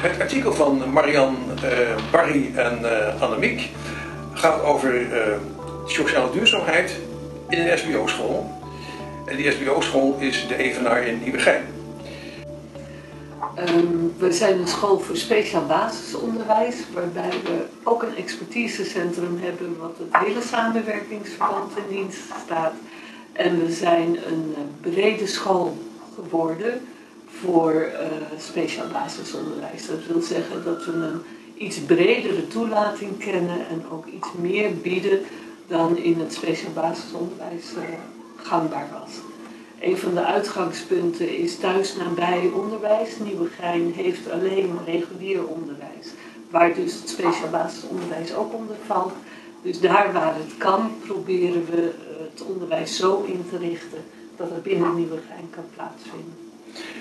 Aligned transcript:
Het 0.00 0.20
artikel 0.20 0.52
van 0.52 0.92
Marian, 0.92 1.36
uh, 1.64 2.10
Barry 2.10 2.50
en 2.56 2.78
uh, 2.82 3.22
Annemiek 3.22 3.68
gaat 4.32 4.62
over 4.62 5.00
uh, 5.00 5.36
sociale 5.86 6.30
duurzaamheid 6.30 6.96
in 7.48 7.58
een 7.58 7.78
SBO-school. 7.78 8.50
En 9.26 9.36
die 9.36 9.50
SBO-school 9.50 10.16
is 10.18 10.46
de 10.48 10.56
Evenaar 10.56 11.06
in 11.06 11.20
Nieuwegein. 11.22 11.64
Um, 13.68 14.14
we 14.18 14.32
zijn 14.32 14.58
een 14.58 14.68
school 14.68 14.98
voor 14.98 15.16
speciaal 15.16 15.66
basisonderwijs, 15.66 16.76
waarbij 16.94 17.30
we 17.44 17.66
ook 17.82 18.02
een 18.02 18.16
expertisecentrum 18.16 19.38
hebben 19.42 19.76
wat 19.78 19.96
het 19.98 20.24
hele 20.26 20.42
samenwerkingsverband 20.42 21.72
in 21.76 21.96
dienst 21.96 22.20
staat. 22.44 22.74
En 23.32 23.66
we 23.66 23.72
zijn 23.72 24.18
een 24.26 24.54
brede 24.80 25.26
school 25.26 25.78
geworden 26.14 26.80
voor 27.44 27.72
uh, 27.72 28.38
speciaal 28.38 28.88
basisonderwijs. 28.92 29.86
Dat 29.86 30.06
wil 30.06 30.22
zeggen 30.22 30.64
dat 30.64 30.84
we 30.84 30.92
een 30.92 31.22
iets 31.56 31.78
bredere 31.78 32.46
toelating 32.46 33.18
kennen 33.18 33.68
en 33.68 33.84
ook 33.90 34.06
iets 34.06 34.28
meer 34.38 34.76
bieden 34.76 35.20
dan 35.66 35.96
in 35.96 36.20
het 36.20 36.32
speciaal 36.32 36.72
basisonderwijs 36.72 37.72
uh, 37.76 37.82
gangbaar 38.36 38.88
was. 39.00 39.10
Een 39.80 39.96
van 39.96 40.14
de 40.14 40.24
uitgangspunten 40.24 41.38
is 41.38 41.56
thuis 41.56 41.96
nabij 41.96 42.50
onderwijs. 42.54 43.18
Nieuwegein 43.18 43.92
heeft 43.96 44.30
alleen 44.30 44.78
regulier 44.86 45.46
onderwijs, 45.46 46.06
waar 46.50 46.74
dus 46.74 46.94
het 46.94 47.08
speciaal 47.08 47.50
basisonderwijs 47.50 48.34
ook 48.34 48.54
onder 48.54 48.76
valt. 48.86 49.12
Dus 49.62 49.80
daar 49.80 50.12
waar 50.12 50.34
het 50.34 50.56
kan, 50.58 50.90
proberen 51.06 51.66
we 51.70 51.92
het 52.30 52.42
onderwijs 52.42 52.96
zo 52.96 53.22
in 53.26 53.44
te 53.50 53.58
richten 53.58 54.04
dat 54.36 54.50
het 54.50 54.62
binnen 54.62 54.94
Nieuwegein 54.94 55.50
kan 55.50 55.64
plaatsvinden. 55.74 56.49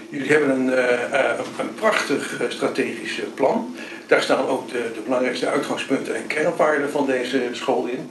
Jullie 0.10 0.32
hebben 0.32 0.50
een, 0.50 0.68
uh, 0.68 1.40
een 1.60 1.74
prachtig 1.76 2.42
strategisch 2.48 3.22
plan. 3.34 3.76
Daar 4.08 4.22
staan 4.22 4.48
ook 4.48 4.68
de, 4.68 4.92
de, 4.94 5.02
belangrijkste 5.04 5.48
uitgangspunten 5.48 6.16
en 6.16 6.28
kernwaarden 6.28 6.92
van 6.92 7.06
deze 7.06 7.50
school 7.52 7.86
in. 7.86 8.10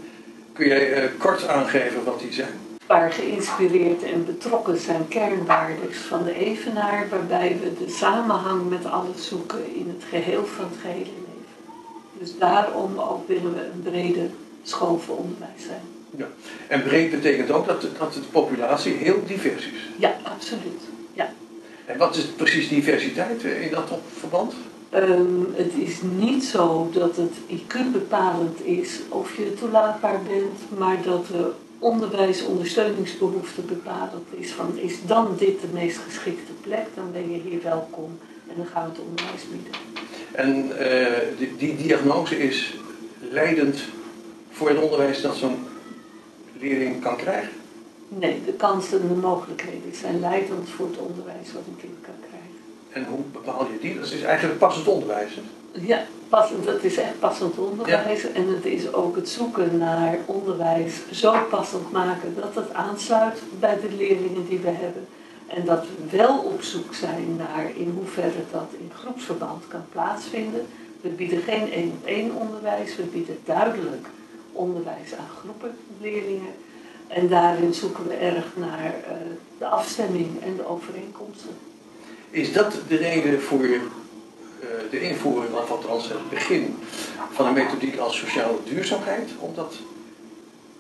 Kun 0.53 0.67
jij 0.67 1.11
kort 1.19 1.49
aangeven 1.49 2.05
wat 2.05 2.21
die 2.21 2.33
zijn? 2.33 2.49
Waar 2.87 3.13
geïnspireerd 3.13 4.03
en 4.03 4.25
betrokken 4.25 4.79
zijn 4.79 5.09
kernwaarden 5.09 5.95
van 5.95 6.25
de 6.25 6.35
Evenaar, 6.35 7.07
waarbij 7.11 7.57
we 7.63 7.85
de 7.85 7.93
samenhang 7.93 8.69
met 8.69 8.85
alles 8.85 9.29
zoeken 9.29 9.75
in 9.75 9.95
het 9.99 10.09
geheel 10.09 10.47
van 10.47 10.65
het 10.65 10.81
gehele 10.81 10.99
leven. 10.99 11.57
Dus 12.19 12.39
daarom 12.39 12.99
ook 12.99 13.29
willen 13.29 13.55
we 13.55 13.61
een 13.73 13.83
brede 13.83 14.29
school 14.63 14.99
voor 14.99 15.17
onderwijs 15.17 15.63
zijn. 15.67 15.83
Ja. 16.17 16.27
En 16.69 16.83
breed 16.83 17.11
betekent 17.11 17.51
ook 17.51 17.67
dat, 17.67 17.81
dat 17.99 18.13
de 18.13 18.21
populatie 18.31 18.93
heel 18.93 19.25
divers 19.27 19.65
is? 19.65 19.73
Ja, 19.97 20.17
absoluut. 20.23 20.83
En 21.89 21.99
wat 21.99 22.17
is 22.17 22.25
precies 22.25 22.69
diversiteit 22.69 23.43
in 23.43 23.71
dat 23.71 23.91
verband? 24.19 24.55
Um, 24.95 25.47
het 25.55 25.73
is 25.77 25.97
niet 26.19 26.45
zo 26.45 26.91
dat 26.93 27.17
het 27.17 27.33
IQ 27.49 27.93
bepalend 27.93 28.67
is 28.67 29.01
of 29.09 29.37
je 29.37 29.55
toelaatbaar 29.55 30.23
bent, 30.23 30.79
maar 30.79 31.03
dat 31.03 31.27
de 31.27 31.51
onderwijsondersteuningsbehoefte 31.79 33.61
bepalend 33.61 34.27
is. 34.37 34.53
Van 34.53 34.79
is 34.79 34.95
dan 35.07 35.35
dit 35.39 35.61
de 35.61 35.67
meest 35.73 35.99
geschikte 35.99 36.53
plek, 36.61 36.87
dan 36.95 37.13
ben 37.13 37.31
je 37.31 37.41
hier 37.49 37.63
welkom 37.63 38.19
en 38.49 38.55
dan 38.57 38.67
gaan 38.67 38.85
we 38.85 38.91
het 38.91 39.01
onderwijs 39.09 39.43
bieden. 39.51 39.73
En 40.33 40.67
uh, 40.67 41.39
die, 41.39 41.57
die 41.57 41.77
diagnose 41.77 42.39
is 42.39 42.75
leidend 43.31 43.81
voor 44.51 44.69
het 44.69 44.83
onderwijs 44.83 45.21
dat 45.21 45.37
zo'n 45.37 45.57
leerling 46.61 47.03
kan 47.03 47.17
krijgen? 47.17 47.58
Nee, 48.09 48.43
de 48.45 48.53
kansen 48.53 49.01
en 49.01 49.09
de 49.09 49.15
mogelijkheden 49.15 49.95
zijn 49.95 50.21
leidend 50.21 50.69
voor 50.69 50.87
het 50.87 50.99
onderwijs 50.99 51.53
wat 51.53 51.63
een 51.67 51.77
kind 51.81 51.97
kan 52.01 52.15
krijgen. 52.21 52.39
En 52.93 53.05
hoe 53.05 53.25
bepaal 53.33 53.67
je 53.73 53.79
die? 53.81 53.99
Dat 53.99 54.13
is 54.13 54.23
eigenlijk 54.23 54.59
passend 54.59 54.89
onderwijs. 54.89 55.35
Hè? 55.35 55.41
Ja, 55.73 56.05
passend, 56.29 56.65
dat 56.65 56.85
is 56.85 56.97
echt 56.97 57.19
passend 57.19 57.59
onderwijs. 57.59 58.23
Ja. 58.23 58.29
En 58.29 58.49
het 58.49 58.65
is 58.65 58.93
ook 58.93 59.17
het 59.17 59.29
zoeken 59.29 59.79
naar 59.79 60.19
onderwijs 60.27 60.95
zo 61.11 61.37
passend 61.51 61.93
maken 61.93 62.35
dat 62.35 62.55
het 62.55 62.75
aansluit 62.75 63.43
bij 63.61 63.81
de 63.81 63.97
leerlingen 63.97 64.49
die 64.49 64.59
we 64.59 64.71
hebben. 64.71 65.07
En 65.47 65.65
dat 65.65 65.85
we 65.85 66.17
wel 66.17 66.39
op 66.39 66.63
zoek 66.63 66.95
zijn 66.95 67.37
naar 67.37 67.71
in 67.75 67.93
hoeverre 67.97 68.43
dat 68.53 68.69
in 68.79 68.91
groepsverband 68.95 69.69
kan 69.69 69.85
plaatsvinden. 69.93 70.67
We 71.01 71.09
bieden 71.09 71.43
geen 71.43 71.73
één 71.73 71.91
op 71.91 72.07
één 72.07 72.35
onderwijs, 72.35 72.97
we 72.97 73.03
bieden 73.03 73.39
duidelijk 73.45 74.07
onderwijs 74.53 75.15
aan 75.19 75.29
groepen 75.41 75.77
leerlingen. 76.01 76.55
En 77.09 77.29
daarin 77.29 77.75
zoeken 77.75 78.09
we 78.09 78.15
erg 78.15 78.45
naar 78.55 78.85
uh, 78.85 79.13
de 79.59 79.67
afstemming 79.67 80.43
en 80.43 80.57
de 80.57 80.69
overeenkomsten. 80.69 81.51
Is 82.31 82.53
dat 82.53 82.73
de 82.89 82.97
reden 82.97 83.43
voor 83.43 83.61
uh, 83.61 83.81
de 84.91 85.01
invoering, 85.01 85.55
of 85.55 85.71
althans 85.71 86.09
het 86.09 86.31
begin 86.31 86.77
van 87.31 87.47
een 87.47 87.53
methodiek 87.53 87.99
als 87.99 88.19
sociale 88.19 88.57
duurzaamheid? 88.65 89.31
Omdat 89.39 89.75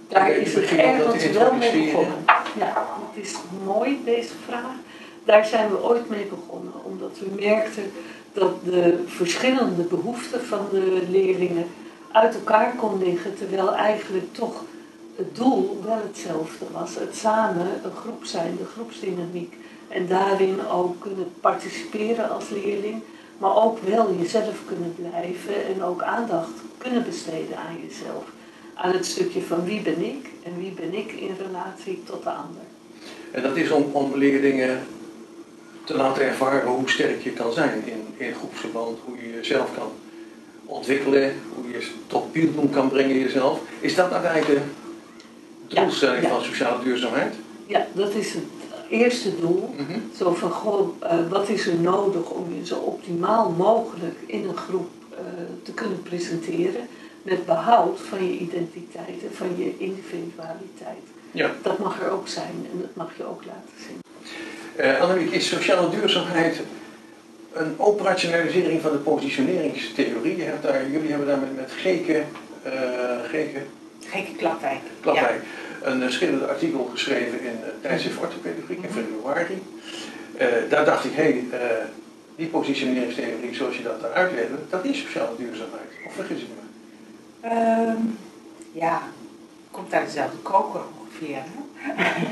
daar 0.09 0.31
is 0.31 0.55
het 0.55 0.71
ergens 0.71 1.31
wel 1.31 1.55
mee 1.55 1.84
begonnen. 1.84 2.25
Ja, 2.59 2.87
het 3.12 3.25
is 3.25 3.34
mooi 3.65 4.00
deze 4.05 4.33
vraag. 4.47 4.75
Daar 5.25 5.45
zijn 5.45 5.71
we 5.71 5.83
ooit 5.83 6.09
mee 6.09 6.25
begonnen, 6.25 6.72
omdat 6.84 7.19
we 7.19 7.45
merkten 7.45 7.93
dat 8.33 8.65
de 8.65 9.05
verschillende 9.06 9.83
behoeften 9.83 10.45
van 10.45 10.66
de 10.71 11.03
leerlingen 11.10 11.66
uit 12.12 12.34
elkaar 12.34 12.75
kon 12.77 12.99
liggen, 12.99 13.37
terwijl 13.37 13.75
eigenlijk 13.75 14.34
toch 14.34 14.65
het 15.18 15.36
doel 15.36 15.82
wel 15.84 16.00
hetzelfde 16.06 16.64
was. 16.72 16.94
Het 16.94 17.16
samen 17.16 17.66
een 17.84 17.96
groep 18.02 18.24
zijn, 18.24 18.56
de 18.56 18.64
groepsdynamiek. 18.64 19.54
En 19.88 20.06
daarin 20.06 20.66
ook 20.66 21.00
kunnen 21.00 21.32
participeren 21.40 22.30
als 22.30 22.48
leerling, 22.48 23.02
maar 23.38 23.56
ook 23.56 23.78
wel 23.78 24.14
jezelf 24.20 24.56
kunnen 24.66 24.94
blijven 24.94 25.66
en 25.74 25.82
ook 25.82 26.02
aandacht 26.02 26.50
kunnen 26.78 27.04
besteden 27.04 27.56
aan 27.56 27.76
jezelf. 27.88 28.24
Aan 28.74 28.92
het 28.92 29.06
stukje 29.06 29.42
van 29.42 29.64
wie 29.64 29.80
ben 29.80 30.04
ik 30.04 30.30
en 30.42 30.58
wie 30.58 30.70
ben 30.70 30.94
ik 30.94 31.12
in 31.12 31.36
relatie 31.46 32.02
tot 32.04 32.22
de 32.22 32.30
ander. 32.30 32.62
En 33.30 33.42
dat 33.42 33.56
is 33.56 33.70
om, 33.70 33.84
om 33.92 34.16
leerlingen 34.16 34.86
te 35.84 35.94
laten 35.94 36.22
ervaren 36.22 36.66
hoe 36.66 36.90
sterk 36.90 37.22
je 37.22 37.30
kan 37.30 37.52
zijn 37.52 37.82
in, 37.86 38.14
in 38.16 38.34
groepsverband, 38.34 38.98
hoe 39.04 39.16
je 39.16 39.32
jezelf 39.32 39.74
kan 39.74 39.90
ontwikkelen, 40.64 41.34
hoe 41.54 41.70
je 41.70 41.90
tot 42.06 42.34
doen 42.34 42.70
kan 42.70 42.88
brengen 42.88 43.18
jezelf. 43.18 43.60
Is 43.80 43.94
dat 43.94 44.10
nou 44.10 44.24
eigenlijk 44.24 44.60
de 44.60 44.86
doelstelling 45.68 46.22
ja, 46.22 46.28
ja. 46.28 46.34
van 46.34 46.44
sociale 46.44 46.82
duurzaamheid? 46.82 47.34
Ja, 47.66 47.86
dat 47.92 48.14
is 48.14 48.32
het 48.32 48.44
eerste 48.88 49.40
doel. 49.40 49.74
Mm 49.78 49.86
-hmm. 49.86 50.10
Zo 50.16 50.34
van, 50.34 50.50
goh, 50.50 51.02
uh, 51.02 51.28
wat 51.28 51.48
is 51.48 51.66
er 51.66 51.74
nodig 51.74 52.30
om 52.30 52.54
je 52.54 52.66
zo 52.66 52.74
optimaal 52.74 53.50
mogelijk 53.50 54.16
in 54.26 54.48
een 54.48 54.56
groep 54.56 54.88
uh, 55.12 55.18
te 55.62 55.72
kunnen 55.72 56.02
presenteren. 56.02 56.88
Met 57.22 57.46
behoud 57.46 58.00
van 58.08 58.24
je 58.26 58.38
identiteit 58.38 59.22
en 59.22 59.34
van 59.34 59.48
je 59.56 59.74
individualiteit. 59.78 61.04
Ja. 61.30 61.50
Dat 61.62 61.78
mag 61.78 62.02
er 62.02 62.10
ook 62.10 62.28
zijn 62.28 62.66
en 62.72 62.80
dat 62.80 62.94
mag 62.94 63.10
je 63.16 63.24
ook 63.24 63.42
laten 63.44 63.74
zien. 63.86 63.98
Uh, 64.80 65.00
Annemiek, 65.00 65.30
is 65.30 65.48
sociale 65.48 65.90
duurzaamheid 65.90 66.60
een 67.52 67.74
operationalisering 67.76 68.80
van 68.82 68.92
de 68.92 68.98
positioneringstheorie? 68.98 70.44
Daar, 70.62 70.90
jullie 70.90 71.08
hebben 71.08 71.26
daar 71.26 71.38
met, 71.38 71.56
met 71.56 71.70
Geke, 71.70 72.22
uh, 72.66 72.72
Geke, 73.30 73.60
Geke 74.10 74.34
Klapwijk. 74.36 74.80
Klapwijk 75.00 75.42
ja. 75.82 75.86
een 75.86 76.12
schitterend 76.12 76.48
artikel 76.48 76.84
geschreven 76.92 77.41
in 77.41 77.58
uh, 77.60 77.66
Tijdschrift 77.82 78.19
Orthopediek 78.19 78.69
in 78.69 78.91
februari. 78.91 79.62
Uh, 80.41 80.70
daar 80.70 80.84
dacht 80.84 81.04
ik, 81.04 81.12
hé, 81.12 81.22
hey, 81.22 81.44
die 82.36 82.47
positioneringstheorie 82.47 83.54
zoals 83.54 83.76
je 83.76 83.82
dat 83.82 84.00
daar 84.00 84.12
uitlegde, 84.12 84.54
dat 84.70 84.84
is 84.84 85.00
sociale 85.00 85.36
duurzaamheid. 85.36 85.91
Of 86.06 86.14
vergis 86.14 86.41
ik 86.41 86.48
me? 86.48 86.66
Um, 87.50 88.18
ja, 88.72 89.03
komt 89.71 89.92
uit 89.92 90.06
dezelfde 90.06 90.36
koker 90.36 90.80
ongeveer. 91.00 91.42
Hè? 91.74 92.27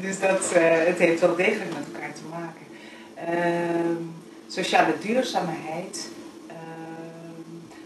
dus 0.06 0.20
dat, 0.20 0.54
het 0.86 0.98
heeft 0.98 1.20
wel 1.20 1.36
degelijk 1.36 1.70
met 1.74 1.86
elkaar 1.92 2.12
te 2.12 2.22
maken. 2.30 2.66
Uh, 3.34 3.96
sociale 4.46 4.94
duurzaamheid, 5.00 6.08
uh, 6.48 6.54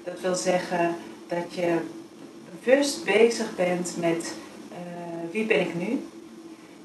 dat 0.04 0.20
wil 0.20 0.34
zeggen 0.34 0.96
dat 1.28 1.54
je 1.54 1.76
bewust 2.66 3.04
bezig 3.04 3.54
bent 3.54 3.94
met 3.96 4.34
uh, 4.70 4.76
wie 5.30 5.46
ben 5.46 5.60
ik 5.60 5.74
nu 5.74 6.06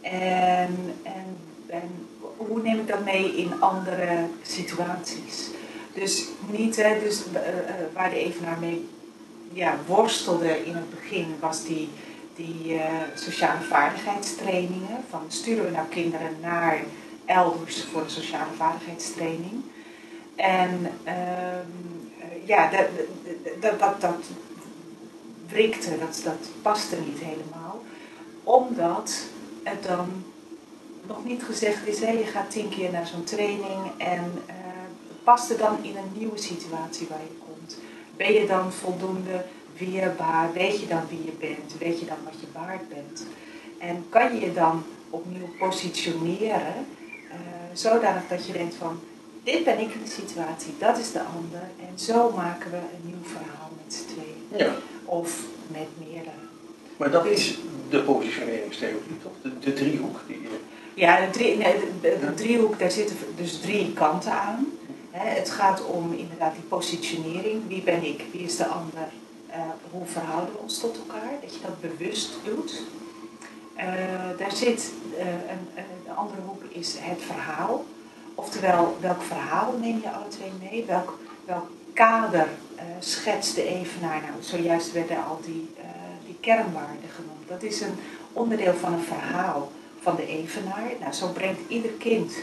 en, 0.01 0.95
en, 1.03 1.37
en, 1.67 2.07
hoe 2.37 2.61
neem 2.61 2.79
ik 2.79 2.87
dat 2.87 3.03
mee 3.03 3.35
in 3.35 3.61
andere 3.61 4.25
situaties. 4.41 5.49
Dus 5.93 6.27
niet, 6.49 6.75
hè, 6.75 6.99
dus, 6.99 7.23
uh, 7.33 7.39
waar 7.93 8.09
de 8.09 8.15
evenaar 8.15 8.57
mee 8.59 8.87
ja, 9.53 9.77
worstelde 9.85 10.65
in 10.65 10.75
het 10.75 10.89
begin 10.89 11.35
was 11.39 11.63
die, 11.63 11.89
die 12.35 12.81
sociale 13.15 13.61
vaardigheidstrainingen. 13.61 15.03
Van 15.09 15.21
sturen 15.27 15.65
we 15.65 15.71
nou 15.71 15.87
kinderen 15.87 16.35
naar 16.41 16.83
elders 17.25 17.83
voor 17.83 18.01
een 18.01 18.09
sociale 18.09 18.53
vaardigheidstraining. 18.57 19.61
En 20.35 20.91
uh, 21.05 21.15
ja, 22.45 22.69
dat, 23.61 23.79
dat, 23.79 24.01
dat 24.01 24.15
dat, 25.99 26.21
dat 26.23 26.49
paste 26.61 26.95
niet 27.05 27.19
helemaal. 27.19 27.81
Omdat 28.43 29.23
het 29.63 29.83
dan 29.83 30.23
nog 31.07 31.25
niet 31.25 31.43
gezegd 31.43 31.87
is, 31.87 31.99
hé, 31.99 32.11
je 32.11 32.25
gaat 32.25 32.51
tien 32.51 32.69
keer 32.69 32.91
naar 32.91 33.07
zo'n 33.07 33.23
training 33.23 33.91
en 33.97 34.31
past 35.23 35.49
het 35.49 35.59
dan 35.59 35.77
in 35.81 35.97
een 35.97 36.11
nieuwe 36.17 36.37
situatie 36.37 37.07
waar 37.07 37.21
je 37.21 37.37
komt? 37.45 37.77
Ben 38.17 38.33
je 38.33 38.47
dan 38.47 38.71
voldoende 38.71 39.45
weerbaar? 39.77 40.53
Weet 40.53 40.79
je 40.79 40.87
dan 40.87 41.01
wie 41.09 41.23
je 41.25 41.31
bent? 41.39 41.77
Weet 41.77 41.99
je 41.99 42.05
dan 42.05 42.17
wat 42.23 42.39
je 42.39 42.47
waard 42.53 42.89
bent? 42.89 43.25
En 43.77 44.05
kan 44.09 44.33
je 44.33 44.41
je 44.45 44.53
dan 44.53 44.83
opnieuw 45.09 45.49
positioneren, 45.59 46.85
uh, 47.27 47.35
zodanig 47.73 48.27
dat 48.27 48.45
je 48.45 48.53
denkt 48.53 48.75
van, 48.75 48.99
dit 49.43 49.63
ben 49.63 49.79
ik 49.79 49.93
in 49.93 50.03
de 50.03 50.09
situatie, 50.09 50.73
dat 50.77 50.97
is 50.97 51.11
de 51.11 51.21
ander. 51.21 51.61
En 51.89 51.99
zo 51.99 52.31
maken 52.31 52.71
we 52.71 52.77
een 52.77 53.05
nieuw 53.05 53.23
verhaal 53.23 53.69
met 53.83 53.93
z'n 53.93 54.05
tweeën. 54.05 54.67
Ja. 54.67 54.75
Of 55.11 55.45
met 55.67 55.87
meerdere. 55.97 56.35
Maar 56.97 57.11
dat 57.11 57.25
is 57.25 57.57
de 57.89 58.01
positioneringstheorie, 58.01 59.17
toch? 59.23 59.31
De, 59.41 59.59
de 59.59 59.73
driehoek 59.73 60.19
die 60.27 60.41
je... 60.41 60.59
Ja, 60.93 61.25
de, 61.25 61.29
drie, 61.29 61.57
nee, 61.57 61.73
de, 62.01 62.17
de, 62.19 62.33
driehoek, 62.33 62.79
daar 62.79 62.91
zitten 62.91 63.15
dus 63.35 63.59
drie 63.59 63.93
kanten 63.93 64.31
aan. 64.31 64.67
het 65.11 65.49
gaat 65.49 65.85
om 65.85 66.13
inderdaad 66.13 66.53
die 66.53 66.63
positionering. 66.63 67.67
Wie 67.67 67.81
ben 67.81 68.03
ik? 68.03 68.23
Wie 68.31 68.41
is 68.41 68.57
de 68.57 68.65
ander? 68.65 69.07
Uh, 69.49 69.55
hoe 69.91 70.05
verhouden 70.05 70.53
we 70.53 70.59
ons 70.59 70.79
tot 70.79 70.97
elkaar? 70.97 71.31
Dat 71.41 71.53
je 71.53 71.59
dat 71.61 71.81
bewust 71.81 72.31
doet. 72.43 72.81
Uh, 73.77 73.83
daar 74.37 74.51
zit 74.51 74.91
uh, 75.13 75.19
een, 75.27 75.83
een 76.07 76.15
andere 76.15 76.41
hoek 76.41 76.63
is 76.69 76.95
het 76.99 77.21
verhaal. 77.21 77.85
Oftewel, 78.35 78.97
welk 78.99 79.21
verhaal 79.21 79.77
neem 79.81 79.99
je 80.01 80.11
alle 80.11 80.27
twee 80.27 80.51
mee? 80.59 80.85
Welk, 80.85 81.17
welk 81.45 81.69
kader 81.93 82.47
uh, 82.81 82.95
schetst 82.99 83.55
de 83.55 83.63
evenaar? 83.63 84.21
Nou, 84.21 84.33
zojuist 84.39 84.91
werden 84.91 85.25
al 85.25 85.39
die, 85.45 85.69
die 86.25 86.37
kernwaarden 86.39 87.09
genoemd. 87.15 87.47
Dat 87.47 87.63
is 87.63 87.81
een 87.81 87.95
onderdeel 88.33 88.73
van 88.73 88.93
een 88.93 89.03
verhaal 89.03 89.71
van 90.01 90.15
de 90.15 90.27
evenaar. 90.27 90.91
Nou, 90.99 91.13
zo 91.13 91.27
brengt 91.27 91.59
ieder 91.67 91.91
kind 91.91 92.33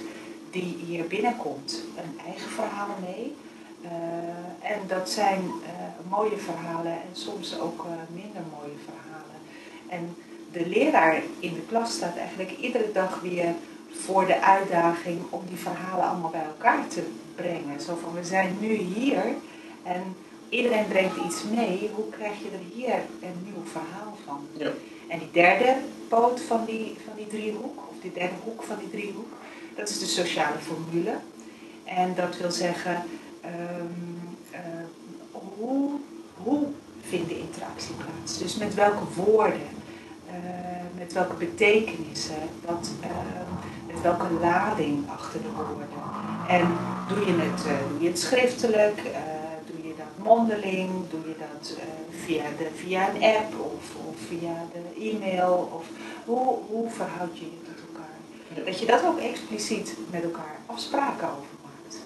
die 0.50 0.76
hier 0.86 1.06
binnenkomt 1.06 1.82
een 1.96 2.20
eigen 2.26 2.50
verhaal 2.50 2.94
mee. 3.00 3.34
Uh, 3.82 3.90
en 4.70 4.80
dat 4.86 5.10
zijn 5.10 5.50
mooie 6.08 6.36
verhalen 6.36 6.92
en 6.92 7.12
soms 7.12 7.58
ook 7.58 7.84
minder 8.12 8.42
mooie 8.50 8.78
verhalen. 8.84 9.38
En 9.88 10.16
de 10.52 10.68
leraar 10.68 11.22
in 11.38 11.54
de 11.54 11.66
klas 11.68 11.92
staat 11.92 12.16
eigenlijk 12.16 12.50
iedere 12.50 12.92
dag 12.92 13.20
weer 13.20 13.54
voor 13.92 14.26
de 14.26 14.40
uitdaging 14.42 15.20
om 15.30 15.42
die 15.48 15.56
verhalen 15.56 16.08
allemaal 16.08 16.30
bij 16.30 16.44
elkaar 16.44 16.88
te 16.88 17.02
brengen. 17.34 17.80
Zo 17.80 17.98
van, 18.02 18.14
we 18.14 18.24
zijn 18.24 18.56
nu 18.60 18.72
hier 18.72 19.24
en 19.82 20.16
iedereen 20.48 20.88
brengt 20.88 21.16
iets 21.26 21.42
mee. 21.54 21.90
Hoe 21.94 22.10
krijg 22.10 22.38
je 22.38 22.48
er 22.52 22.74
hier 22.74 22.94
een 23.20 23.38
nieuw 23.44 23.64
verhaal 23.64 24.16
van? 24.24 24.46
Ja. 24.52 24.70
En 25.08 25.18
die 25.18 25.30
derde 25.32 25.76
poot 26.08 26.40
van 26.40 26.64
die, 26.64 26.96
van 27.06 27.16
die 27.16 27.26
driehoek, 27.26 27.78
of 27.90 27.94
die 28.02 28.12
derde 28.12 28.34
hoek 28.44 28.62
van 28.62 28.76
die 28.78 28.90
driehoek, 28.90 29.32
dat 29.76 29.88
is 29.88 29.98
de 29.98 30.06
sociale 30.06 30.58
formule. 30.58 31.14
En 31.84 32.14
dat 32.14 32.36
wil 32.36 32.50
zeggen, 32.50 33.02
um, 33.44 34.18
uh, 34.52 34.58
hoe, 35.32 35.90
hoe 36.36 36.66
vindt 37.00 37.28
de 37.28 37.38
interactie 37.38 37.94
plaats? 37.94 38.38
Dus 38.38 38.56
met 38.56 38.74
welke 38.74 39.04
woorden, 39.14 39.68
uh, 40.26 40.34
met 40.98 41.12
welke 41.12 41.34
betekenissen, 41.34 42.48
wat, 42.66 42.90
uh, 43.00 43.06
met 43.92 44.02
welke 44.02 44.32
lading 44.40 45.10
achter 45.10 45.40
de 45.42 45.48
woorden. 45.56 45.88
En 46.48 46.66
doe 47.08 47.26
je 47.26 47.40
het, 47.40 47.62
doe 47.90 48.02
je 48.02 48.08
het 48.08 48.18
schriftelijk, 48.18 49.00
dat 50.02 50.26
mondeling, 50.26 50.90
doe 51.10 51.20
je 51.20 51.34
dat 51.38 51.76
via, 52.24 52.42
de, 52.58 52.68
via 52.74 53.08
een 53.08 53.22
app 53.22 53.52
of, 53.60 53.84
of 54.08 54.16
via 54.28 54.66
de 54.72 55.10
e-mail? 55.10 55.70
Of 55.78 55.86
hoe, 56.24 56.58
hoe 56.68 56.90
verhoud 56.90 57.38
je 57.38 57.44
je 57.44 57.58
tot 57.64 57.80
elkaar? 57.88 58.64
Dat 58.66 58.78
je 58.80 58.86
dat 58.86 59.04
ook 59.04 59.18
expliciet 59.18 59.96
met 60.10 60.22
elkaar 60.22 60.56
afspraken 60.66 61.28
over 61.28 61.56
maakt. 61.62 61.96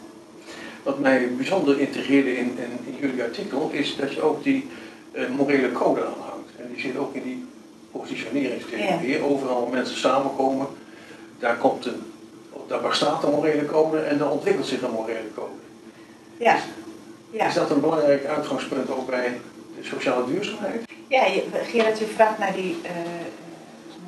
Wat 0.83 0.99
mij 0.99 1.35
bijzonder 1.37 1.81
integreerde 1.81 2.37
in, 2.37 2.59
in, 2.59 2.79
in 2.85 2.97
jullie 3.00 3.23
artikel 3.23 3.71
is 3.73 3.97
dat 3.97 4.12
je 4.15 4.23
ook 4.23 4.43
die 4.43 4.69
uh, 5.12 5.29
morele 5.29 5.73
code 5.73 6.00
aanhoudt. 6.00 6.50
En 6.56 6.69
die 6.73 6.81
zit 6.81 6.97
ook 6.97 7.15
in 7.15 7.23
die 7.23 7.44
positioneringstheorie. 7.91 9.19
Ja. 9.19 9.25
Overal 9.25 9.67
mensen 9.67 9.97
samenkomen, 9.97 10.67
daar, 11.39 11.56
komt 11.56 11.87
een, 11.87 12.03
daar 12.67 12.81
bestaat 12.81 13.25
een 13.25 13.31
morele 13.31 13.67
code 13.67 13.99
en 13.99 14.19
dan 14.19 14.31
ontwikkelt 14.31 14.67
zich 14.67 14.83
een 14.83 14.91
morele 14.91 15.35
code. 15.35 15.61
Ja. 16.39 16.56
Ja. 17.32 17.46
Is 17.46 17.55
dat 17.55 17.70
een 17.70 17.81
belangrijk 17.81 18.25
uitgangspunt 18.25 18.90
ook 18.90 19.06
bij 19.06 19.40
de 19.76 19.84
sociale 19.84 20.26
duurzaamheid? 20.26 20.90
Ja, 21.08 21.25
je, 21.25 21.44
Gerard, 21.52 21.99
je 21.99 22.06
vraagt 22.06 22.38
naar 22.38 22.52
die 22.52 22.81
uh, 22.82 22.90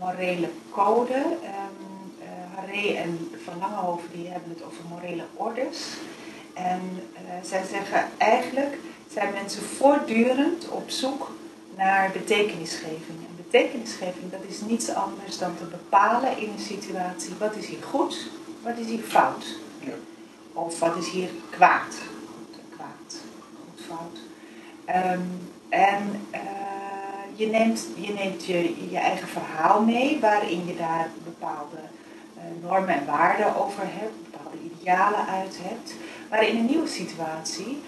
morele 0.01 0.49
code. 0.71 1.15
Um, 1.15 2.13
uh, 2.21 2.27
Haré 2.55 2.95
en 2.95 3.31
Van 3.45 3.59
Langehoven 3.59 4.09
die 4.13 4.29
hebben 4.29 4.51
het 4.51 4.65
over 4.65 4.85
morele 4.89 5.23
orders. 5.35 5.79
En 6.55 6.81
uh, 7.13 7.19
zij 7.43 7.63
zeggen 7.71 8.09
eigenlijk 8.17 8.79
zijn 9.13 9.33
mensen 9.33 9.63
voortdurend 9.63 10.69
op 10.69 10.91
zoek 10.91 11.31
naar 11.77 12.11
betekenisgeving. 12.13 13.19
En 13.29 13.37
betekenisgeving 13.37 14.31
dat 14.31 14.41
is 14.49 14.61
niets 14.61 14.95
anders 14.95 15.39
dan 15.39 15.57
te 15.57 15.65
bepalen 15.65 16.39
in 16.39 16.49
een 16.49 16.65
situatie 16.65 17.33
wat 17.39 17.57
is 17.57 17.67
hier 17.67 17.83
goed, 17.83 18.31
wat 18.63 18.79
is 18.79 18.87
hier 18.87 19.03
fout. 19.03 19.45
Ja. 19.79 19.93
Of 20.53 20.79
wat 20.79 20.97
is 20.97 21.11
hier 21.11 21.29
kwaad. 21.51 21.95
Um, 23.91 25.53
en 25.69 26.27
uh, 26.35 26.41
je 27.35 27.47
neemt, 27.47 27.87
je, 27.95 28.13
neemt 28.13 28.45
je, 28.45 28.91
je 28.91 28.99
eigen 28.99 29.29
verhaal 29.29 29.83
mee, 29.83 30.21
waarin 30.21 30.67
je 30.67 30.77
daar 30.77 31.11
bepaalde 31.25 31.77
uh, 32.37 32.69
normen 32.69 32.95
en 32.95 33.07
waarden 33.07 33.57
over 33.57 33.83
hebt, 33.83 34.31
bepaalde 34.31 34.57
idealen 34.79 35.27
uit 35.27 35.59
hebt. 35.63 35.95
Maar 36.31 36.49
in 36.49 36.57
een 36.57 36.67
nieuwe 36.67 36.87
situatie 36.87 37.83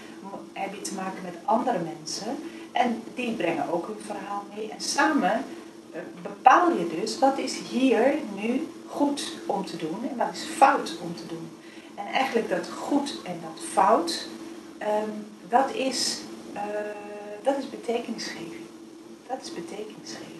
heb 0.53 0.73
je 0.73 0.81
te 0.81 0.93
maken 0.93 1.23
met 1.23 1.35
andere 1.45 1.79
mensen 1.79 2.37
en 2.71 3.03
die 3.15 3.35
brengen 3.35 3.71
ook 3.71 3.87
hun 3.87 4.05
verhaal 4.05 4.43
mee. 4.55 4.69
En 4.71 4.81
samen 4.81 5.43
uh, 5.93 5.99
bepaal 6.21 6.71
je 6.71 6.99
dus 7.01 7.19
wat 7.19 7.37
is 7.37 7.59
hier 7.69 8.13
nu 8.35 8.67
goed 8.87 9.33
om 9.45 9.65
te 9.65 9.77
doen 9.77 10.09
en 10.09 10.17
wat 10.17 10.33
is 10.33 10.43
fout 10.43 10.97
om 11.01 11.15
te 11.15 11.25
doen. 11.27 11.49
En 11.95 12.05
eigenlijk 12.05 12.49
dat 12.49 12.69
goed 12.69 13.19
en 13.23 13.39
dat 13.41 13.63
fout, 13.65 14.27
um, 14.81 15.25
dat 15.49 15.73
is 15.73 16.19
dat 17.47 17.57
is 17.57 17.69
betekenisgeving. 17.69 18.65
Dat 19.27 19.37
is 19.41 19.53
betekenisgeving. 19.53 20.37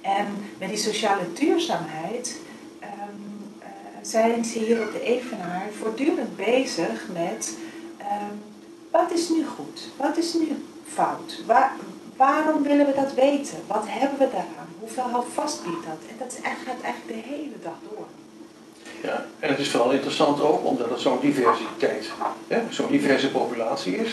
En 0.00 0.26
met 0.58 0.68
die 0.68 0.78
sociale 0.78 1.32
duurzaamheid 1.32 2.40
um, 2.82 3.52
uh, 3.60 3.66
zijn 4.02 4.44
ze 4.44 4.58
hier 4.58 4.82
op 4.86 4.92
de 4.92 5.02
Evenaar 5.02 5.68
voortdurend 5.78 6.36
bezig 6.36 7.08
met 7.12 7.56
um, 7.98 8.42
wat 8.90 9.12
is 9.12 9.28
nu 9.28 9.46
goed? 9.46 9.88
Wat 9.96 10.16
is 10.16 10.34
nu 10.34 10.64
fout? 10.86 11.42
Waar, 11.46 11.72
waarom 12.16 12.62
willen 12.62 12.86
we 12.86 12.94
dat 12.94 13.14
weten? 13.14 13.58
Wat 13.66 13.84
hebben 13.86 14.18
we 14.18 14.24
daaraan? 14.24 14.68
Hoeveel 14.80 15.10
houvast 15.10 15.62
biedt 15.64 15.86
dat? 15.86 15.98
En 16.10 16.16
dat 16.18 16.38
gaat 16.42 16.80
eigenlijk 16.80 17.06
de 17.06 17.28
hele 17.28 17.58
dag 17.62 17.76
door. 17.88 18.06
En 19.44 19.50
het 19.50 19.58
is 19.58 19.70
vooral 19.70 19.90
interessant 19.90 20.40
ook 20.40 20.64
omdat 20.64 20.90
het 20.90 21.00
zo'n 21.00 21.20
diversiteit, 21.20 22.10
zo'n 22.70 22.90
diverse 22.90 23.30
populatie 23.30 23.96
is. 23.96 24.12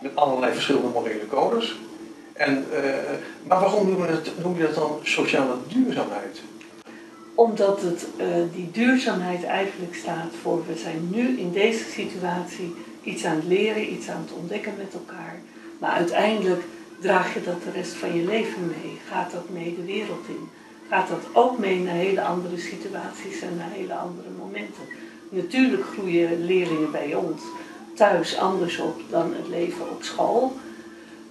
Met 0.00 0.16
allerlei 0.16 0.52
verschillende 0.52 0.88
morele 0.88 1.26
codes. 1.28 1.76
En, 2.32 2.66
uh, 2.72 2.78
maar 3.46 3.60
waarom 3.60 3.88
noem 3.88 4.04
je, 4.04 4.10
het, 4.10 4.30
noem 4.42 4.56
je 4.56 4.62
dat 4.62 4.74
dan 4.74 4.98
sociale 5.02 5.54
duurzaamheid? 5.68 6.40
Omdat 7.34 7.82
het, 7.82 8.06
uh, 8.16 8.26
die 8.54 8.70
duurzaamheid 8.70 9.44
eigenlijk 9.44 9.94
staat 9.94 10.32
voor 10.42 10.66
we 10.66 10.76
zijn 10.76 11.08
nu 11.10 11.38
in 11.38 11.52
deze 11.52 11.84
situatie 11.84 12.74
iets 13.02 13.24
aan 13.24 13.36
het 13.36 13.44
leren, 13.44 13.92
iets 13.92 14.08
aan 14.08 14.24
het 14.26 14.36
ontdekken 14.38 14.74
met 14.76 14.94
elkaar. 14.94 15.40
Maar 15.78 15.90
uiteindelijk 15.90 16.62
draag 17.00 17.34
je 17.34 17.42
dat 17.42 17.62
de 17.62 17.70
rest 17.70 17.92
van 17.92 18.16
je 18.16 18.24
leven 18.24 18.66
mee. 18.66 18.98
Gaat 19.10 19.32
dat 19.32 19.48
mee 19.48 19.74
de 19.76 19.84
wereld 19.84 20.28
in? 20.28 20.48
Gaat 20.92 21.08
dat 21.08 21.26
ook 21.32 21.58
mee 21.58 21.80
naar 21.80 21.94
hele 21.94 22.22
andere 22.22 22.58
situaties 22.58 23.40
en 23.40 23.56
naar 23.56 23.70
hele 23.70 23.94
andere 23.94 24.28
momenten? 24.38 24.82
Natuurlijk 25.28 25.84
groeien 25.84 26.44
leerlingen 26.44 26.90
bij 26.90 27.14
ons 27.14 27.42
thuis 27.94 28.38
anders 28.38 28.78
op 28.78 29.00
dan 29.10 29.34
het 29.34 29.48
leven 29.48 29.90
op 29.90 30.02
school. 30.02 30.56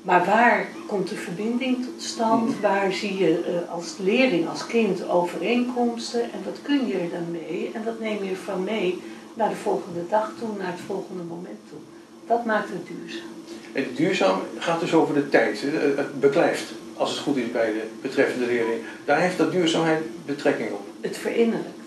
Maar 0.01 0.25
waar 0.25 0.67
komt 0.87 1.09
de 1.09 1.15
verbinding 1.15 1.85
tot 1.85 2.03
stand? 2.03 2.59
Waar 2.59 2.93
zie 2.93 3.17
je 3.17 3.29
uh, 3.39 3.71
als 3.73 3.95
leerling, 3.97 4.49
als 4.49 4.67
kind 4.67 5.09
overeenkomsten? 5.09 6.21
En 6.21 6.43
wat 6.45 6.57
kun 6.61 6.87
je 6.87 6.93
er 6.93 7.09
dan 7.09 7.31
mee? 7.31 7.71
En 7.73 7.83
dat 7.83 7.99
neem 7.99 8.23
je 8.23 8.35
van 8.35 8.63
mee 8.63 9.01
naar 9.33 9.49
de 9.49 9.55
volgende 9.55 10.07
dag 10.09 10.31
toe, 10.39 10.49
naar 10.57 10.71
het 10.71 10.81
volgende 10.85 11.23
moment 11.23 11.59
toe. 11.69 11.79
Dat 12.27 12.45
maakt 12.45 12.69
het 12.69 12.87
duurzaam. 12.87 13.29
En 13.73 13.85
duurzaam 13.95 14.39
gaat 14.57 14.79
dus 14.79 14.93
over 14.93 15.13
de 15.13 15.29
tijd. 15.29 15.61
Het 15.95 16.19
beklijft, 16.19 16.73
als 17.01 17.11
het 17.11 17.19
goed 17.19 17.37
is 17.37 17.51
bij 17.51 17.65
de 17.65 17.83
betreffende 18.01 18.45
leerling. 18.45 18.79
Daar 19.05 19.19
heeft 19.21 19.37
dat 19.37 19.51
duurzaamheid 19.51 20.01
betrekking 20.25 20.71
op. 20.71 20.85
Het 21.01 21.17
verinnerlijkt. 21.17 21.79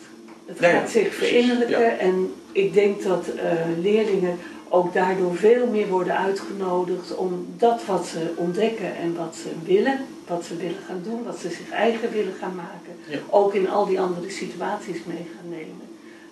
Het 0.47 0.59
gaat 0.59 0.91
zich 0.91 1.15
verinnerlijken. 1.15 1.99
En 1.99 2.35
ik 2.53 2.73
denk 2.73 3.03
dat 3.03 3.27
uh, 3.37 3.43
leerlingen 3.81 4.39
ook 4.69 4.93
daardoor 4.93 5.37
veel 5.37 5.67
meer 5.67 5.89
worden 5.89 6.19
uitgenodigd 6.19 7.17
om 7.17 7.47
dat 7.57 7.85
wat 7.85 8.07
ze 8.07 8.33
ontdekken 8.37 8.97
en 8.97 9.17
wat 9.17 9.37
ze 9.43 9.49
willen, 9.65 9.99
wat 10.27 10.45
ze 10.45 10.57
willen 10.57 10.83
gaan 10.87 11.01
doen, 11.03 11.25
wat 11.25 11.39
ze 11.39 11.49
zich 11.49 11.71
eigen 11.71 12.13
willen 12.13 12.35
gaan 12.41 12.55
maken, 12.55 13.23
ook 13.31 13.55
in 13.55 13.71
al 13.71 13.87
die 13.87 14.01
andere 14.01 14.31
situaties 14.31 15.05
mee 15.05 15.27
gaan 15.37 15.51
nemen. 15.51 15.83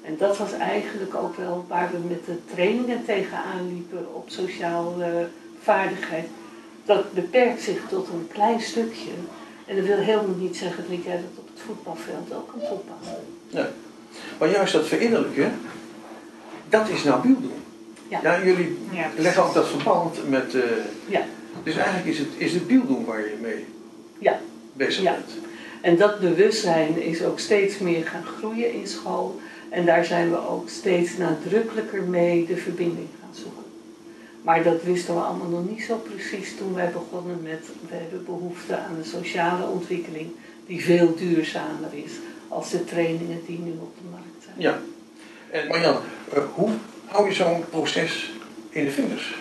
En 0.03 0.17
dat 0.19 0.39
was 0.39 0.53
eigenlijk 0.53 1.15
ook 1.15 1.37
wel 1.37 1.65
waar 1.69 1.91
we 1.93 2.09
met 2.09 2.27
de 2.27 2.55
trainingen 2.55 3.05
tegenaan 3.05 3.69
liepen 3.69 4.15
op 4.15 4.25
sociale 4.31 5.29
vaardigheid. 5.63 6.27
Dat 6.85 7.13
beperkt 7.13 7.63
zich 7.63 7.81
tot 7.89 8.09
een 8.09 8.29
klein 8.33 8.61
stukje. 8.61 9.11
En 9.67 9.77
dat 9.77 9.85
wil 9.85 9.97
helemaal 9.97 10.37
niet 10.39 10.57
zeggen 10.57 10.85
dat 10.91 11.05
jij 11.05 11.15
dat 11.15 11.39
op 11.39 11.49
het 11.55 11.63
voetbalveld 11.67 12.33
ook 12.35 12.49
kan 12.49 12.61
toepassen. 12.69 13.25
Nee. 13.51 13.65
Maar 14.39 14.51
juist 14.51 14.73
dat 14.73 14.87
verinnerlijken, 14.87 15.53
dat 16.69 16.89
is 16.89 17.03
nou 17.05 17.23
beelddoen. 17.23 17.61
Ja. 18.09 18.21
Ja, 18.23 18.45
jullie 18.45 18.79
Ja, 18.93 19.11
leggen 19.17 19.43
ook 19.45 19.55
dat 19.55 19.69
verband 19.69 20.29
met... 20.29 20.55
eh, 20.55 20.61
Ja. 21.07 21.25
Dus 21.63 21.77
eigenlijk 21.77 22.07
is 22.07 22.19
het, 22.19 22.29
is 22.37 22.53
het 22.53 22.67
beelddoen 22.67 23.05
waar 23.05 23.21
je 23.21 23.37
mee 23.41 23.65
Ja. 24.19 24.41
bezig 24.73 25.03
Ja. 25.03 25.13
bent. 25.13 25.31
En 25.81 25.97
dat 25.97 26.21
bewustzijn 26.21 27.03
is 27.03 27.23
ook 27.25 27.39
steeds 27.39 27.79
meer 27.79 28.07
gaan 28.07 28.25
groeien 28.39 28.73
in 28.73 28.87
school. 28.87 29.41
En 29.69 29.85
daar 29.87 30.05
zijn 30.05 30.31
we 30.31 30.49
ook 30.49 30.69
steeds 30.69 31.17
nadrukkelijker 31.17 32.03
mee 32.03 32.47
de 32.47 32.57
verbinding. 32.57 33.09
Maar 34.43 34.63
dat 34.63 34.83
wisten 34.83 35.15
we 35.15 35.21
allemaal 35.21 35.49
nog 35.49 35.69
niet 35.69 35.83
zo 35.83 35.97
precies 35.97 36.57
toen 36.57 36.75
wij 36.75 36.91
begonnen 36.91 37.43
met 37.43 37.67
we 37.89 37.95
hebben 37.95 38.25
behoefte 38.25 38.77
aan 38.77 38.97
een 38.97 39.05
sociale 39.05 39.67
ontwikkeling 39.67 40.31
die 40.67 40.85
veel 40.85 41.15
duurzamer 41.15 41.91
is 42.05 42.13
als 42.49 42.71
de 42.71 42.85
trainingen 42.85 43.41
die 43.47 43.59
nu 43.59 43.71
op 43.71 43.95
de 43.97 44.09
markt 44.11 44.45
zijn. 44.45 44.55
Ja. 44.59 44.79
En 45.51 45.69
Marjan, 45.69 45.97
eh, 46.33 46.43
hoe 46.55 46.71
hou 47.07 47.29
je 47.29 47.35
zo'n 47.35 47.65
proces 47.71 48.33
in 48.71 48.85
de 48.85 48.91
vingers? 48.91 49.35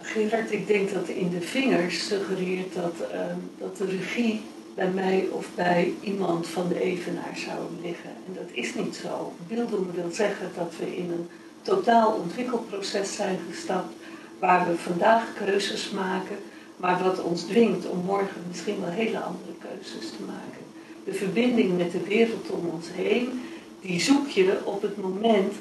Gerard, 0.00 0.52
ik 0.52 0.66
denk 0.66 0.92
dat 0.92 1.08
in 1.08 1.30
de 1.30 1.40
vingers 1.40 2.06
suggereert 2.06 2.74
dat, 2.74 3.10
ehm, 3.12 3.36
dat 3.58 3.76
de 3.76 3.84
regie 3.84 4.42
bij 4.74 4.88
mij 4.88 5.28
of 5.30 5.46
bij 5.54 5.92
iemand 6.00 6.46
van 6.46 6.68
de 6.68 6.80
evenaar 6.80 7.36
zou 7.36 7.58
liggen. 7.82 8.10
En 8.26 8.34
dat 8.34 8.48
is 8.52 8.74
niet 8.74 8.96
zo. 8.96 9.32
Beelden 9.48 9.94
wil 9.94 10.10
zeggen 10.12 10.50
dat 10.56 10.72
we 10.78 10.96
in 10.96 11.10
een 11.10 11.28
totaal 11.62 12.12
ontwikkelproces 12.12 13.14
zijn 13.14 13.38
gestapt, 13.50 13.94
waar 14.38 14.66
we 14.66 14.76
vandaag 14.76 15.24
keuzes 15.34 15.90
maken, 15.90 16.36
maar 16.76 17.02
wat 17.02 17.22
ons 17.22 17.42
dwingt 17.42 17.86
om 17.88 17.98
morgen 17.98 18.42
misschien 18.48 18.80
wel 18.80 18.90
hele 18.90 19.18
andere 19.18 19.52
keuzes 19.58 20.10
te 20.10 20.22
maken. 20.26 20.64
De 21.04 21.12
verbinding 21.14 21.76
met 21.76 21.92
de 21.92 22.02
wereld 22.02 22.50
om 22.50 22.68
ons 22.68 22.86
heen, 22.92 23.42
die 23.80 24.00
zoek 24.00 24.28
je 24.28 24.58
op 24.64 24.82
het 24.82 24.96
moment 24.96 25.54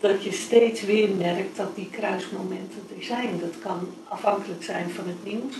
dat 0.00 0.24
je 0.24 0.32
steeds 0.32 0.82
weer 0.82 1.08
merkt 1.08 1.56
dat 1.56 1.74
die 1.74 1.88
kruismomenten 1.90 2.82
er 2.96 3.04
zijn. 3.04 3.38
Dat 3.40 3.58
kan 3.62 3.88
afhankelijk 4.08 4.64
zijn 4.64 4.90
van 4.90 5.04
het 5.06 5.24
nieuws, 5.24 5.56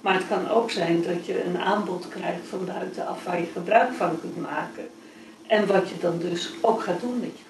maar 0.00 0.14
het 0.14 0.28
kan 0.28 0.48
ook 0.48 0.70
zijn 0.70 1.02
dat 1.02 1.26
je 1.26 1.44
een 1.44 1.58
aanbod 1.58 2.08
krijgt 2.08 2.46
van 2.48 2.64
buitenaf 2.64 3.24
waar 3.24 3.40
je 3.40 3.46
gebruik 3.52 3.92
van 3.92 4.20
kunt 4.20 4.40
maken. 4.40 4.88
En 5.46 5.66
wat 5.66 5.88
je 5.88 5.94
dan 6.00 6.18
dus 6.18 6.52
ook 6.60 6.82
gaat 6.82 7.00
doen 7.00 7.20
met 7.20 7.38
je. 7.38 7.49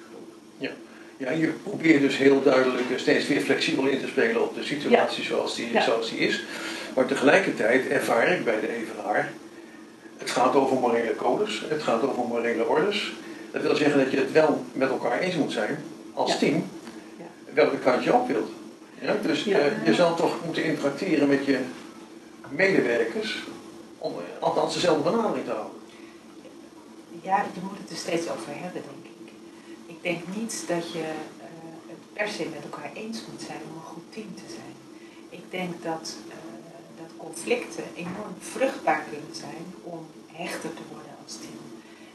Ja, 1.20 1.30
je 1.30 1.46
probeert 1.46 2.00
dus 2.00 2.16
heel 2.16 2.42
duidelijk 2.42 2.90
eh, 2.90 2.98
steeds 2.98 3.26
weer 3.28 3.40
flexibel 3.40 3.86
in 3.86 4.00
te 4.00 4.06
spelen 4.06 4.42
op 4.42 4.54
de 4.54 4.62
situatie 4.64 5.24
zoals, 5.24 5.54
die, 5.54 5.72
Ja. 5.72 5.82
zoals 5.82 6.10
die 6.10 6.18
is. 6.18 6.42
Maar 6.94 7.06
tegelijkertijd 7.06 7.88
ervaar 7.88 8.28
ik 8.32 8.44
bij 8.44 8.60
de 8.60 8.68
evenaar, 8.76 9.32
het 10.18 10.30
gaat 10.30 10.54
over 10.54 10.76
morele 10.76 11.16
codes, 11.16 11.64
het 11.68 11.82
gaat 11.82 12.02
over 12.02 12.24
morele 12.28 12.68
orders. 12.68 13.12
Dat 13.52 13.62
wil 13.62 13.76
zeggen 13.76 13.98
dat 14.04 14.10
je 14.10 14.16
het 14.16 14.32
wel 14.32 14.64
met 14.72 14.88
elkaar 14.88 15.18
eens 15.18 15.34
moet 15.34 15.52
zijn, 15.52 15.78
als 16.14 16.32
Ja. 16.32 16.38
team, 16.38 16.64
welke 17.54 17.78
kant 17.78 18.04
je 18.04 18.14
op 18.14 18.26
wilt. 18.28 18.50
Ja, 19.00 19.16
dus 19.22 19.46
eh, 19.46 19.84
je 19.86 19.94
zal 19.94 20.14
toch 20.14 20.34
moeten 20.44 20.64
interacteren 20.64 21.28
met 21.28 21.44
je 21.44 21.58
medewerkers, 22.48 23.38
om 23.98 24.12
althans 24.38 24.74
dezelfde 24.74 25.10
benadering 25.10 25.44
te 25.44 25.50
houden. 25.50 25.72
Ja, 27.22 27.44
je 27.54 27.60
moet 27.62 27.78
het 27.82 27.90
er 27.90 27.96
steeds 27.96 28.22
over 28.30 28.48
hebben, 28.52 28.82
denk 28.82 29.04
ik. 29.04 29.09
Ik 30.00 30.12
denk 30.12 30.36
niet 30.36 30.64
dat 30.68 30.92
je 30.92 30.98
eh, 30.98 31.46
het 31.86 32.12
per 32.12 32.28
se 32.28 32.48
met 32.52 32.62
elkaar 32.62 32.90
eens 32.94 33.22
moet 33.30 33.42
zijn 33.42 33.60
om 33.70 33.76
een 33.76 33.82
goed 33.82 34.12
team 34.12 34.34
te 34.34 34.48
zijn. 34.48 34.74
Ik 35.28 35.50
denk 35.50 35.82
dat, 35.82 36.16
eh, 36.28 36.34
dat 36.96 37.16
conflicten 37.16 37.84
enorm 37.94 38.34
vruchtbaar 38.38 39.04
kunnen 39.10 39.34
zijn 39.34 39.74
om 39.82 40.06
hechter 40.32 40.74
te 40.74 40.82
worden 40.92 41.12
als 41.24 41.36
team. 41.36 41.60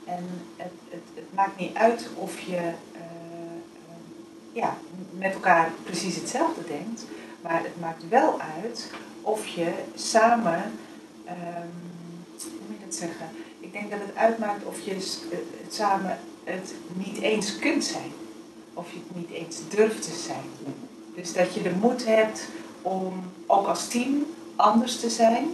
En 0.06 0.24
het, 0.56 0.72
het, 0.90 1.04
het 1.14 1.34
maakt 1.34 1.60
niet 1.60 1.76
uit 1.76 2.10
of 2.16 2.40
je 2.40 2.72
eh, 2.94 3.58
ja, 4.52 4.78
met 5.12 5.34
elkaar 5.34 5.72
precies 5.84 6.16
hetzelfde 6.16 6.64
denkt, 6.68 7.06
maar 7.42 7.64
het 7.64 7.80
maakt 7.80 8.10
wel 8.10 8.42
uit 8.42 8.92
of 9.22 9.48
je 9.48 9.74
samen, 9.96 10.80
ehm, 11.26 11.68
hoe 12.38 12.68
moet 12.68 12.78
je 12.80 12.86
dat 12.86 12.96
zeggen? 12.96 13.30
Ik 13.60 13.72
denk 13.72 13.92
dat 13.92 14.00
het 14.00 14.16
uitmaakt 14.16 14.66
of 14.66 14.80
je 14.80 14.94
het 15.64 15.74
samen 15.74 16.20
het 16.46 16.74
niet 16.94 17.22
eens 17.22 17.60
kunt 17.60 17.84
zijn. 17.84 18.12
Of 18.74 18.92
je 18.92 19.00
het 19.08 19.16
niet 19.16 19.38
eens 19.38 19.58
durft 19.70 20.02
te 20.02 20.16
zijn. 20.26 20.74
Dus 21.16 21.34
dat 21.34 21.54
je 21.54 21.62
de 21.62 21.72
moed 21.82 22.06
hebt 22.06 22.48
om 22.82 23.24
ook 23.46 23.68
als 23.68 23.88
team 23.88 24.26
anders 24.56 25.00
te 25.00 25.10
zijn, 25.10 25.48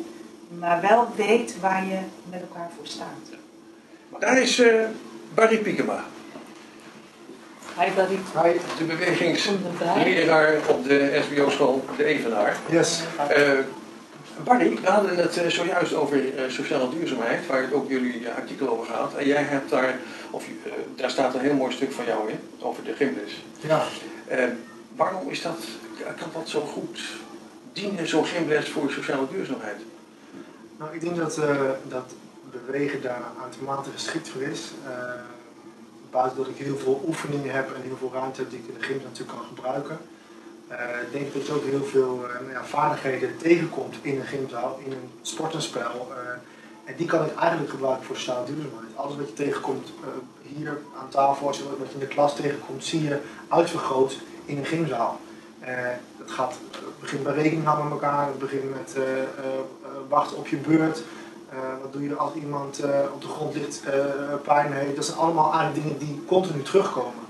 maar 0.60 0.82
wel 0.82 1.08
weet 1.16 1.60
waar 1.60 1.86
je 1.86 2.00
met 2.30 2.42
elkaar 2.42 2.72
voor 2.78 2.88
staat. 2.88 3.40
Daar 4.20 4.42
is 4.42 4.60
eh, 4.60 4.86
Barry 5.34 5.58
Piekema, 5.58 6.06
Hij 7.76 7.92
Barry 7.96 8.20
Hi. 8.44 8.60
de 8.78 8.84
bewegingsleraar 8.84 10.56
op 10.68 10.84
de 10.88 11.22
SBO-school 11.24 11.86
De 11.98 12.04
Evenaar. 12.04 12.58
Yes. 12.70 13.02
Eh, 13.30 13.52
Barry, 14.44 14.78
we 14.82 14.90
hadden 14.90 15.16
het 15.16 15.38
eh, 15.38 15.48
zojuist 15.48 15.94
over 15.94 16.18
eh, 16.18 16.44
sociale 16.50 16.90
duurzaamheid, 16.90 17.48
waar 17.48 17.62
het 17.62 17.74
ook 17.74 17.90
jullie 17.90 18.30
artikel 18.30 18.70
over 18.70 18.94
gaat. 18.94 19.14
En 19.16 19.28
jij 19.28 19.44
hebt 19.44 19.70
daar, 19.70 19.96
of 20.32 20.48
eh, 20.48 20.72
daar 20.96 21.10
staat 21.10 21.34
een 21.34 21.42
heel 21.42 21.54
mooi 21.54 21.74
stuk 21.74 21.92
van 21.92 22.06
jou 22.06 22.30
in, 22.30 22.40
over 22.60 22.84
de 22.84 22.94
gymles. 22.94 23.44
Ja. 23.60 23.84
Eh, 24.28 24.46
waarom 24.96 25.30
is 25.30 25.42
dat, 25.42 25.58
kan 26.18 26.30
dat 26.34 26.50
zo 26.50 26.62
goed 26.62 27.02
dienen, 27.74 28.08
zo'n 28.08 28.26
gymles 28.26 28.70
voor 28.70 28.92
sociale 28.92 29.28
duurzaamheid? 29.32 29.78
Nou, 30.78 30.94
ik 30.94 31.02
denk 31.02 31.16
dat, 31.16 31.38
eh, 31.38 31.70
dat 31.88 32.14
bewegen 32.52 33.02
daar 33.02 33.22
uitermate 33.42 33.90
geschikt 33.92 34.30
voor 34.30 34.42
is. 34.42 34.72
Buiten 36.12 36.38
dat 36.38 36.48
ik 36.48 36.58
heel 36.58 36.78
veel 36.78 37.04
oefeningen 37.08 37.54
heb 37.54 37.76
en 37.76 37.82
heel 37.82 37.98
veel 37.98 38.12
ruimte 38.14 38.42
heb 38.42 38.50
die 38.50 38.60
ik 38.60 38.68
in 38.68 38.74
de 38.80 38.86
gym 38.86 39.02
natuurlijk 39.04 39.38
kan 39.38 39.48
gebruiken. 39.48 39.98
denk 41.12 41.28
ik 41.28 41.34
dat 41.34 41.46
je 41.46 41.54
ook 41.54 41.66
heel 41.66 41.84
veel 41.84 42.16
nou 42.18 42.52
ja, 42.52 42.66
vaardigheden 42.66 43.38
tegenkomt 43.38 43.96
in 44.02 44.20
een 44.20 44.26
gymzaal, 44.26 44.80
in 44.86 44.92
een 44.92 45.10
sportenspel. 45.22 46.12
eh, 46.12 46.38
en 46.92 46.98
die 46.98 47.06
kan 47.08 47.26
ik 47.26 47.36
eigenlijk 47.36 47.72
gebruiken 47.72 48.06
voor 48.06 48.16
sociale 48.16 48.46
duurzaamheid. 48.46 48.96
Alles 48.96 49.16
wat 49.16 49.28
je 49.28 49.34
tegenkomt 49.34 49.88
eh, 50.04 50.08
hier 50.56 50.78
aan 51.00 51.10
tafel, 51.10 51.48
als 51.48 51.58
je 51.58 51.64
wat 51.64 51.88
je 51.88 51.94
in 51.94 52.00
de 52.00 52.08
klas 52.08 52.36
tegenkomt, 52.36 52.86
zie 52.86 53.04
je 53.04 53.20
uitvergroot 53.48 54.18
in 54.46 54.58
een 54.58 54.66
gymzaal. 54.66 55.20
Eh, 55.60 55.74
het, 56.18 56.32
gaat, 56.32 56.54
het 56.72 57.00
begint 57.00 57.24
bij 57.24 57.34
rekening 57.34 57.64
met 57.64 57.92
elkaar, 57.92 58.28
het 58.28 58.40
begint 58.40 58.74
met 58.74 58.94
eh, 58.96 59.04
eh, 59.04 59.18
eh, 59.24 59.90
wachten 60.10 60.38
op 60.38 60.48
je 60.48 60.58
beurt. 60.58 61.04
Eh, 61.50 61.58
wat 61.82 61.94
doe 61.94 62.04
je 62.04 62.16
als 62.16 62.34
iemand 62.34 62.80
eh, 62.80 63.00
op 63.14 63.22
de 63.22 63.28
grond 63.28 63.56
ligt, 63.56 63.84
eh, 63.84 64.06
pijn 64.44 64.74
heeft. 64.74 64.96
Dat 64.96 65.06
zijn 65.06 65.18
allemaal 65.18 65.54
eigenlijk 65.54 65.84
dingen 65.84 65.98
die 65.98 66.24
continu 66.28 66.62
terugkomen. 66.62 67.24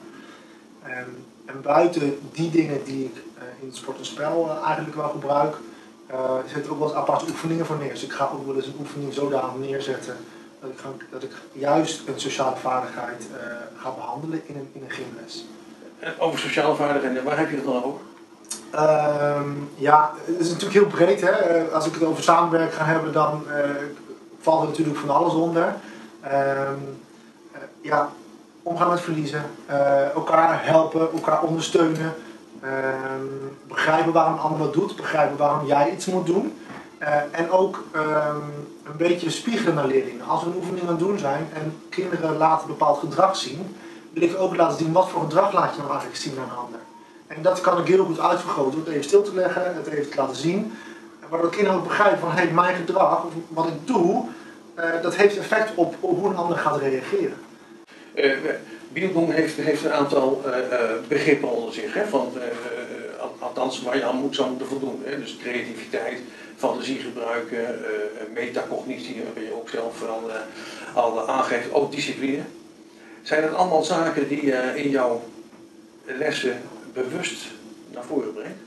En, 0.82 1.06
en 1.46 1.62
buiten 1.62 2.20
die 2.32 2.52
dingen 2.52 2.84
die 2.84 3.06
ik 3.06 3.16
eh, 3.16 3.44
in 3.60 3.68
het 3.68 3.76
sport 3.76 3.98
en 3.98 4.06
spel 4.06 4.50
eh, 4.50 4.66
eigenlijk 4.66 4.96
wel 4.96 5.10
gebruik, 5.10 5.56
eh 6.12 6.36
zit 6.54 6.70
ook 6.70 6.80
wel 6.80 6.88
eens 6.88 6.98
aparte 6.98 7.26
oefeningen 7.30 7.66
voor 7.66 7.78
neer. 7.78 7.90
Dus 7.90 8.04
ik 8.04 8.12
ga 8.12 8.30
ook 8.34 8.46
wel 8.46 8.56
eens 8.56 8.66
een 8.66 8.76
oefening 8.80 9.14
zodanig 9.14 9.56
neerzetten 9.56 10.16
dat 10.62 10.70
ik, 10.70 10.78
ga, 10.78 10.88
dat 11.10 11.24
ik 11.24 11.32
juist 11.52 12.08
een 12.08 12.20
sociale 12.20 12.56
vaardigheid 12.56 13.28
eh, 13.40 13.56
ga 13.76 13.92
behandelen 13.92 14.42
in 14.46 14.56
een, 14.56 14.70
in 14.74 14.84
een 14.84 14.90
gymles. 14.90 15.46
Over 16.20 16.40
sociale 16.40 16.76
vaardigheden, 16.76 17.24
waar 17.24 17.38
heb 17.38 17.50
je 17.50 17.56
het 17.56 17.66
dan 17.66 17.84
over? 17.84 18.02
Ehm, 18.72 19.50
ja, 19.76 20.12
het 20.26 20.40
is 20.40 20.48
natuurlijk 20.48 20.80
heel 20.80 20.88
breed. 20.88 21.22
Hè? 21.22 21.30
Eh, 21.30 21.74
Als 21.74 21.86
ik 21.86 21.94
het 21.94 22.04
over 22.04 22.24
samenwerken 22.24 22.78
ga 22.78 22.86
hebben, 22.86 23.14
dan 23.14 23.44
valt 24.42 24.62
er 24.62 24.68
natuurlijk 24.68 24.98
van 24.98 25.10
alles 25.10 25.34
onder. 25.34 25.76
Ehm, 26.22 26.74
eh, 27.52 27.62
ja, 27.82 28.10
omgaan 28.64 28.90
met 28.90 29.02
verliezen, 29.02 29.44
elkaar 30.14 30.66
helpen, 30.66 31.12
elkaar 31.12 31.42
ondersteunen. 31.42 32.14
Ehm, 32.62 33.26
begrijpen 33.68 34.14
waarom 34.14 34.34
een 34.34 34.40
ander 34.40 34.60
wat 34.60 34.74
doet, 34.74 34.96
begrijpen 34.96 35.38
waarom 35.38 35.68
jij 35.68 35.92
iets 35.92 36.06
moet 36.06 36.26
doen. 36.26 36.58
Eh, 36.98 37.16
en 37.32 37.52
ook 37.52 37.84
ehm, 37.92 38.36
een 38.84 38.98
beetje 38.98 39.30
spiegelen 39.30 39.76
naar 39.76 39.88
leerlingen. 39.88 40.26
Als 40.26 40.44
we 40.44 40.50
een 40.50 40.56
oefening 40.56 40.82
aan 40.82 40.88
het 40.88 41.00
doen 41.00 41.20
zijn 41.20 41.48
en 41.54 41.82
kinderen 41.90 42.38
laten 42.38 42.68
bepaald 42.68 43.00
gedrag 43.00 43.36
zien, 43.36 43.76
wil 44.14 44.24
ik 44.24 44.38
ook 44.38 44.56
laten 44.56 44.78
zien 44.78 44.92
wat 44.92 45.10
voor 45.10 45.22
gedrag 45.22 45.54
laat 45.54 45.72
je 45.72 45.78
nou 45.78 45.90
eigenlijk 45.90 46.22
zien 46.22 46.34
aan 46.38 46.50
een 46.50 46.64
ander. 46.66 46.80
En 47.28 47.42
dat 47.42 47.62
kan 47.62 47.80
ik 47.80 47.88
heel 47.88 48.06
goed 48.06 48.20
uitvergroten 48.20 48.72
door 48.72 48.80
het 48.80 48.90
even 48.90 49.04
stil 49.04 49.22
te 49.22 49.36
leggen, 49.36 49.76
het 49.76 49.88
even 49.88 50.12
te 50.12 50.18
laten 50.18 50.36
zien. 50.36 50.74
Waardoor 51.30 51.50
kinderen 51.50 51.78
ook 51.78 51.88
begrijpen 51.88 52.20
van 52.20 52.32
hey, 52.32 52.52
mijn 52.52 52.76
gedrag, 52.76 53.24
of 53.24 53.34
wat 53.48 53.68
ik 53.68 53.88
doe, 53.88 54.26
eh, 54.76 55.02
dat 55.02 55.16
heeft 55.16 55.38
effect 55.38 55.72
op, 55.76 55.96
hoe 56.00 56.30
een 56.30 56.38
ander 56.38 56.58
gaat 56.58 56.80
reageren. 56.80 57.38
Uh, 58.16 58.38
Bielboom 58.94 59.30
heeft, 59.30 59.58
een 59.58 59.92
aantal 59.92 60.44
uh, 60.46 60.58
uh, 60.58 60.80
begrippen 61.08 61.50
onder 61.50 61.74
zich, 61.74 61.94
hè, 61.94 62.08
van, 62.08 62.32
uh, 62.36 62.42
althans 63.40 63.82
waar 63.82 63.98
je 63.98 64.04
aan 64.04 64.16
moet, 64.16 64.36
zou 64.36 64.50
moeten 64.50 64.68
voldoen. 64.68 65.02
Hè, 65.04 65.20
dus 65.20 65.38
creativiteit, 65.42 66.20
fantasie 66.58 67.00
gebruiken, 67.00 67.80
metacognitie, 68.34 69.24
waar 69.34 69.44
je 69.44 69.54
ook 69.54 69.70
zelf 69.70 70.04
al, 70.08 70.32
al 70.94 71.30
aangeeft, 71.30 71.74
ook 71.74 71.92
discipline. 71.92 72.42
Zijn 73.22 73.42
dat 73.42 73.54
allemaal 73.54 73.84
zaken 73.84 74.28
die 74.28 74.46
je 74.46 74.72
in 74.76 74.90
jouw 74.90 75.24
lessen 76.06 76.62
bewust 76.94 77.46
naar 77.94 78.04
voren 78.04 78.34
brengt? 78.34 78.60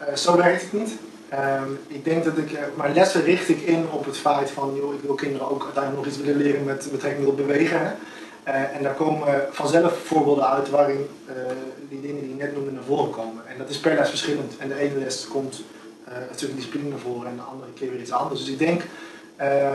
Uh, 0.00 0.16
zo 0.16 0.36
werkt 0.36 0.62
het 0.62 0.72
niet. 0.72 0.90
Uh, 1.32 1.62
ik 1.86 2.04
denk 2.04 2.24
dat 2.24 2.38
ik, 2.38 2.58
mijn 2.76 2.94
lessen 2.94 3.24
richt 3.24 3.48
ik 3.48 3.60
in 3.60 3.86
op 3.90 4.04
het 4.04 4.16
feit 4.16 4.50
van, 4.50 4.74
joh, 4.76 4.94
ik 4.94 5.00
wil 5.00 5.14
kinderen 5.14 5.50
ook 5.50 5.64
uiteindelijk 5.64 6.04
nog 6.04 6.14
iets 6.14 6.22
willen 6.22 6.42
leren 6.42 6.64
met 6.64 6.88
betrekking 6.92 7.26
tot 7.26 7.36
bewegen. 7.36 7.80
Hè? 7.80 7.90
Uh, 8.48 8.76
en 8.76 8.82
daar 8.82 8.94
komen 8.94 9.46
vanzelf 9.50 9.98
voorbeelden 10.04 10.48
uit 10.48 10.70
waarin 10.70 11.08
die 11.88 12.00
dingen 12.00 12.20
die 12.20 12.28
je 12.28 12.42
net 12.42 12.54
noemde 12.54 12.70
naar 12.70 12.82
voren 12.82 13.10
komen. 13.10 13.42
En 13.46 13.58
dat 13.58 13.68
is 13.68 13.78
per 13.78 13.94
les 13.94 14.08
verschillend. 14.08 14.58
En 14.58 14.68
de 14.68 14.74
ene 14.74 14.98
les 14.98 15.28
komt 15.28 15.62
een 16.04 16.34
stukje 16.34 16.54
discipline 16.54 16.88
naar 16.88 16.98
voren 16.98 17.28
en 17.28 17.36
de 17.36 17.42
andere 17.42 17.72
keer 17.72 17.90
weer 17.90 18.00
iets 18.00 18.12
anders. 18.12 18.40
Dus 18.40 18.50
ik 18.50 18.58
denk, 18.58 18.82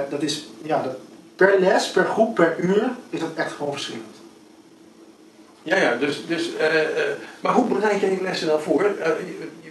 dat 0.09 0.21
is, 0.21 0.47
ja, 0.61 0.81
dat 0.81 0.95
per 1.35 1.59
les, 1.59 1.91
per 1.91 2.05
groep, 2.05 2.35
per 2.35 2.59
uur 2.59 2.89
is 3.09 3.19
dat 3.19 3.29
echt 3.35 3.51
gewoon 3.51 3.71
verschillend. 3.71 4.15
Ja, 5.63 5.75
ja, 5.75 5.95
dus, 5.95 6.27
dus, 6.27 6.49
maar 7.39 7.53
hoe 7.53 7.65
bereid 7.65 8.01
je 8.01 8.11
je 8.11 8.21
lessen 8.21 8.47
dan 8.47 8.61
voor? 8.61 8.95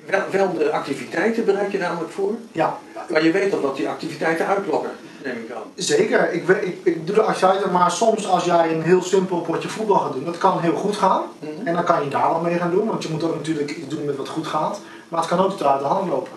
wel, 0.07 0.23
wel 0.31 0.53
de 0.53 0.71
activiteiten 0.71 1.45
bereid 1.45 1.73
je 1.73 1.79
namelijk 1.79 2.13
voor. 2.13 2.35
Ja. 2.53 2.79
Maar 3.09 3.25
je 3.25 3.31
weet 3.31 3.51
toch 3.51 3.63
dat 3.63 3.77
die 3.77 3.89
activiteiten 3.89 4.47
uitlokken, 4.47 4.91
neem 5.25 5.37
ik 5.37 5.51
aan. 5.53 5.63
Zeker. 5.75 6.33
Ik, 6.33 6.49
ik, 6.49 6.79
ik 6.83 7.07
doe 7.07 7.15
de 7.15 7.23
activiteiten, 7.23 7.73
maar 7.73 7.91
soms 7.91 8.29
als 8.29 8.45
jij 8.45 8.75
een 8.75 8.83
heel 8.83 9.03
simpel 9.03 9.41
potje 9.41 9.69
voetbal 9.69 9.99
gaat 9.99 10.13
doen, 10.13 10.25
dat 10.25 10.39
kan 10.39 10.61
heel 10.61 10.77
goed 10.77 10.97
gaan. 10.97 11.23
En 11.65 11.75
dan 11.75 11.85
kan 11.85 12.05
je 12.05 12.11
daar 12.11 12.31
wel 12.31 12.41
mee 12.41 12.59
gaan 12.59 12.71
doen, 12.71 12.87
want 12.87 13.03
je 13.03 13.09
moet 13.09 13.25
ook 13.25 13.35
natuurlijk 13.35 13.71
iets 13.71 13.89
doen 13.89 14.05
met 14.05 14.17
wat 14.17 14.29
goed 14.29 14.47
gaat. 14.47 14.81
Maar 15.09 15.21
het 15.21 15.29
kan 15.29 15.39
ook 15.39 15.51
totaal 15.51 15.73
uit 15.73 15.81
de 15.81 15.87
hand 15.87 16.09
lopen. 16.09 16.33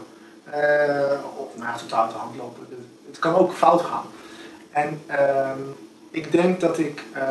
Uh, 0.47 0.55
of 1.37 1.47
nou 1.55 1.67
ja, 1.67 1.77
totaal 1.77 2.03
uit 2.03 2.11
de 2.11 2.17
hand 2.17 2.35
lopen. 2.37 2.67
Het 3.07 3.19
kan 3.19 3.35
ook 3.35 3.53
fout 3.53 3.81
gaan. 3.81 4.05
En 4.71 5.01
uh, 5.09 5.49
ik 6.11 6.31
denk 6.31 6.59
dat 6.59 6.77
ik, 6.77 7.03
uh, 7.15 7.21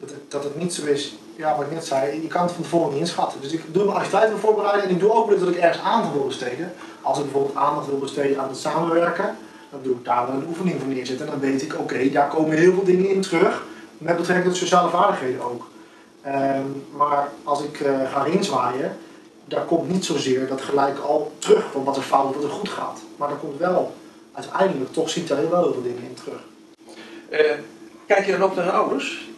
dat, 0.00 0.10
het, 0.10 0.30
dat 0.30 0.44
het 0.44 0.56
niet 0.56 0.74
zo 0.74 0.86
is 0.86 1.16
ja, 1.38 1.56
wat 1.56 1.66
ik 1.66 1.72
net 1.72 1.86
zei, 1.86 2.22
je 2.22 2.28
kan 2.28 2.42
het 2.42 2.52
van 2.52 2.62
tevoren 2.62 2.90
niet 2.90 3.00
inschatten. 3.00 3.40
Dus 3.40 3.52
ik 3.52 3.74
doe 3.74 3.84
mijn 3.84 3.96
activiteiten 3.96 4.38
voorbereiden 4.38 4.88
en 4.88 4.90
ik 4.90 5.00
doe 5.00 5.12
ook 5.12 5.40
dat 5.40 5.48
ik 5.48 5.56
ergens 5.56 5.84
aandacht 5.84 6.12
wil 6.12 6.26
besteden. 6.26 6.72
Als 7.02 7.18
ik 7.18 7.24
bijvoorbeeld 7.24 7.56
aandacht 7.56 7.86
wil 7.86 7.98
besteden 7.98 8.40
aan 8.40 8.48
het 8.48 8.58
samenwerken, 8.58 9.36
dan 9.70 9.80
doe 9.82 9.94
ik 9.94 10.04
daar 10.04 10.26
wel 10.26 10.36
een 10.36 10.46
oefening 10.48 10.80
voor 10.80 10.88
neerzetten. 10.88 11.26
En 11.26 11.32
dan 11.32 11.40
weet 11.40 11.62
ik, 11.62 11.78
oké, 11.78 12.10
daar 12.10 12.28
komen 12.28 12.56
heel 12.56 12.72
veel 12.72 12.84
dingen 12.84 13.08
in 13.10 13.20
terug, 13.20 13.64
met 13.98 14.16
betrekking 14.16 14.48
tot 14.48 14.56
sociale 14.56 14.90
vaardigheden 14.90 15.40
ook. 15.40 15.68
Um, 16.26 16.84
maar 16.96 17.28
als 17.44 17.62
ik 17.62 17.80
uh, 17.80 18.10
ga 18.12 18.22
rinzwaaien, 18.22 18.96
daar 19.44 19.64
komt 19.64 19.88
niet 19.88 20.04
zozeer 20.04 20.46
dat 20.46 20.60
gelijk 20.60 20.98
al 20.98 21.32
terug 21.38 21.70
van 21.72 21.84
wat 21.84 21.96
er 21.96 22.02
fout 22.02 22.34
wat 22.34 22.44
er 22.44 22.50
goed 22.50 22.68
gaat. 22.68 23.00
Maar 23.16 23.28
daar 23.28 23.38
komt 23.38 23.58
wel, 23.58 23.94
uiteindelijk 24.32 24.92
toch 24.92 25.10
ziet 25.10 25.28
daar 25.28 25.50
wel 25.50 25.62
heel 25.62 25.72
veel 25.72 25.82
dingen 25.82 26.02
in 26.02 26.14
terug. 26.14 26.40
Uh, 27.30 27.62
kijk 28.06 28.26
je 28.26 28.32
dan 28.32 28.42
op 28.42 28.56
naar 28.56 28.64
de 28.64 28.70
ouders? 28.70 29.28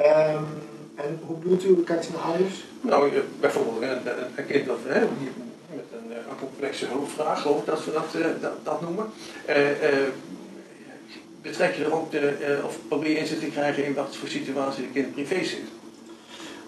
Um, 0.00 0.46
en 0.94 1.20
hoe 1.26 1.36
bedoelt 1.36 1.64
u, 1.64 1.82
kijkt 1.82 2.08
u 2.08 2.12
naar 2.12 2.22
ouders? 2.22 2.64
Nou, 2.80 3.12
bijvoorbeeld 3.40 3.82
een, 3.82 4.00
een 4.36 4.46
kind 4.46 4.66
dat, 4.66 4.78
hè, 4.86 5.06
met 5.74 5.84
een, 5.92 6.10
een, 6.10 6.38
complexe 6.38 6.86
hulpvraag, 6.86 7.42
geloof 7.42 7.58
ik 7.58 7.66
dat 7.66 7.84
we 7.84 7.92
dat, 7.92 8.40
dat, 8.40 8.52
dat 8.62 8.80
noemen. 8.80 9.06
Betrek 11.42 11.74
je 11.74 11.84
er 11.84 11.94
ook 11.94 12.10
de, 12.10 12.60
of 12.64 12.78
probeer 12.88 13.10
je 13.10 13.18
inzicht 13.18 13.40
te 13.40 13.46
krijgen 13.46 13.84
in 13.84 13.94
wat 13.94 14.16
voor 14.16 14.28
situatie 14.28 14.82
de 14.82 14.92
kind 14.92 15.12
privé 15.12 15.44
zit? 15.44 15.68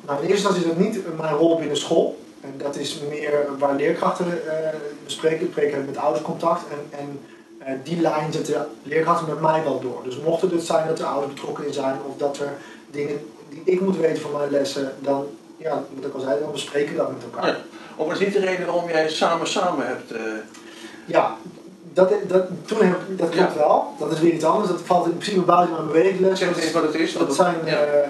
Nou, 0.07 0.23
in 0.23 0.29
eerste 0.29 0.49
instantie 0.49 0.63
is 0.63 0.69
dat 0.69 0.79
niet 0.79 1.17
mijn 1.17 1.35
rol 1.35 1.59
binnen 1.59 1.77
school. 1.77 2.19
En 2.41 2.55
dat 2.57 2.77
is 2.77 3.01
meer 3.09 3.59
waar 3.59 3.75
leerkrachten 3.75 4.27
bespreken. 5.05 5.47
Ik 5.47 5.53
spreek 5.53 5.87
met 5.87 5.97
ouderscontact. 5.97 6.63
En, 6.71 6.99
en 6.99 7.21
die 7.85 8.01
lijn 8.01 8.33
zetten 8.33 8.69
leerkrachten 8.83 9.29
met 9.29 9.41
mij 9.41 9.62
wel 9.62 9.81
door. 9.81 10.01
Dus 10.05 10.19
mocht 10.21 10.43
het 10.43 10.62
zijn 10.62 10.87
dat 10.87 10.99
er 10.99 11.05
ouders 11.05 11.35
betrokken 11.35 11.67
in 11.67 11.73
zijn 11.73 11.97
of 12.09 12.17
dat 12.17 12.38
er 12.38 12.53
dingen 12.91 13.21
die 13.49 13.62
ik 13.65 13.81
moet 13.81 13.97
weten 13.97 14.23
van 14.23 14.33
mijn 14.33 14.51
lessen, 14.51 14.93
dan, 15.01 15.27
ja, 15.62 15.83
wat 15.94 16.05
ik 16.05 16.14
al 16.14 16.20
zei, 16.20 16.40
dan 16.40 16.53
bespreken 16.53 16.92
we 16.92 16.96
dat 16.96 17.12
met 17.12 17.22
elkaar. 17.22 17.46
Ja. 17.46 17.57
Of 17.96 18.12
is 18.12 18.18
niet 18.18 18.33
de 18.33 18.38
reden 18.38 18.66
waarom 18.66 18.88
jij 18.88 19.09
samen 19.09 19.46
samen 19.46 19.87
hebt? 19.87 20.12
Uh... 20.12 20.18
Ja, 21.05 21.37
dat, 21.92 22.12
dat, 22.29 22.44
toen 22.64 22.83
heb, 22.83 22.98
dat 23.09 23.29
klopt 23.29 23.53
ja. 23.53 23.59
wel. 23.59 23.94
Dat 23.98 24.12
is 24.12 24.20
weer 24.20 24.33
iets 24.33 24.44
anders. 24.44 24.70
Dat 24.70 24.81
valt 24.81 25.07
in 25.07 25.16
principe 25.16 25.40
buiten 25.40 25.75
mijn 25.75 25.87
beweegles. 25.87 26.38
Zeg 26.38 26.62
eens 26.62 26.72
wat 26.72 26.83
het 26.83 26.94
is. 26.94 27.12
Dat, 27.12 27.35
zijn 27.35 27.57
ja. 27.64 27.87
uh, 27.87 27.92
uh, 27.94 28.07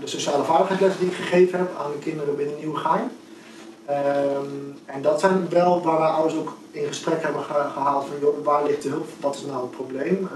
de 0.00 0.06
sociale 0.06 0.44
vaardigheidslessen 0.44 1.00
die 1.00 1.08
ik 1.08 1.16
gegeven 1.16 1.58
heb 1.58 1.68
aan 1.78 1.90
de 1.92 1.98
kinderen 1.98 2.36
binnen 2.36 2.56
Nieuwegein. 2.56 3.10
Um, 3.90 4.78
en 4.84 5.02
dat 5.02 5.20
zijn 5.20 5.48
wel 5.48 5.82
waar 5.82 5.98
wij 5.98 6.08
ouders 6.08 6.34
ook 6.34 6.56
in 6.70 6.86
gesprek 6.86 7.22
hebben 7.22 7.42
gehaald 7.42 8.06
van 8.06 8.16
joh, 8.20 8.44
waar 8.44 8.64
ligt 8.64 8.82
de 8.82 8.88
hulp, 8.88 9.08
wat 9.20 9.34
is 9.34 9.44
nou 9.44 9.62
het 9.62 9.70
probleem, 9.70 10.28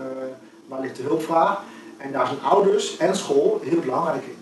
waar 0.66 0.80
ligt 0.80 0.96
de 0.96 1.02
hulpvraag. 1.02 1.58
En 1.96 2.12
daar 2.12 2.26
zijn 2.26 2.42
ouders 2.42 2.96
en 2.96 3.16
school 3.16 3.60
heel 3.64 3.80
belangrijk 3.80 4.22
in. 4.24 4.36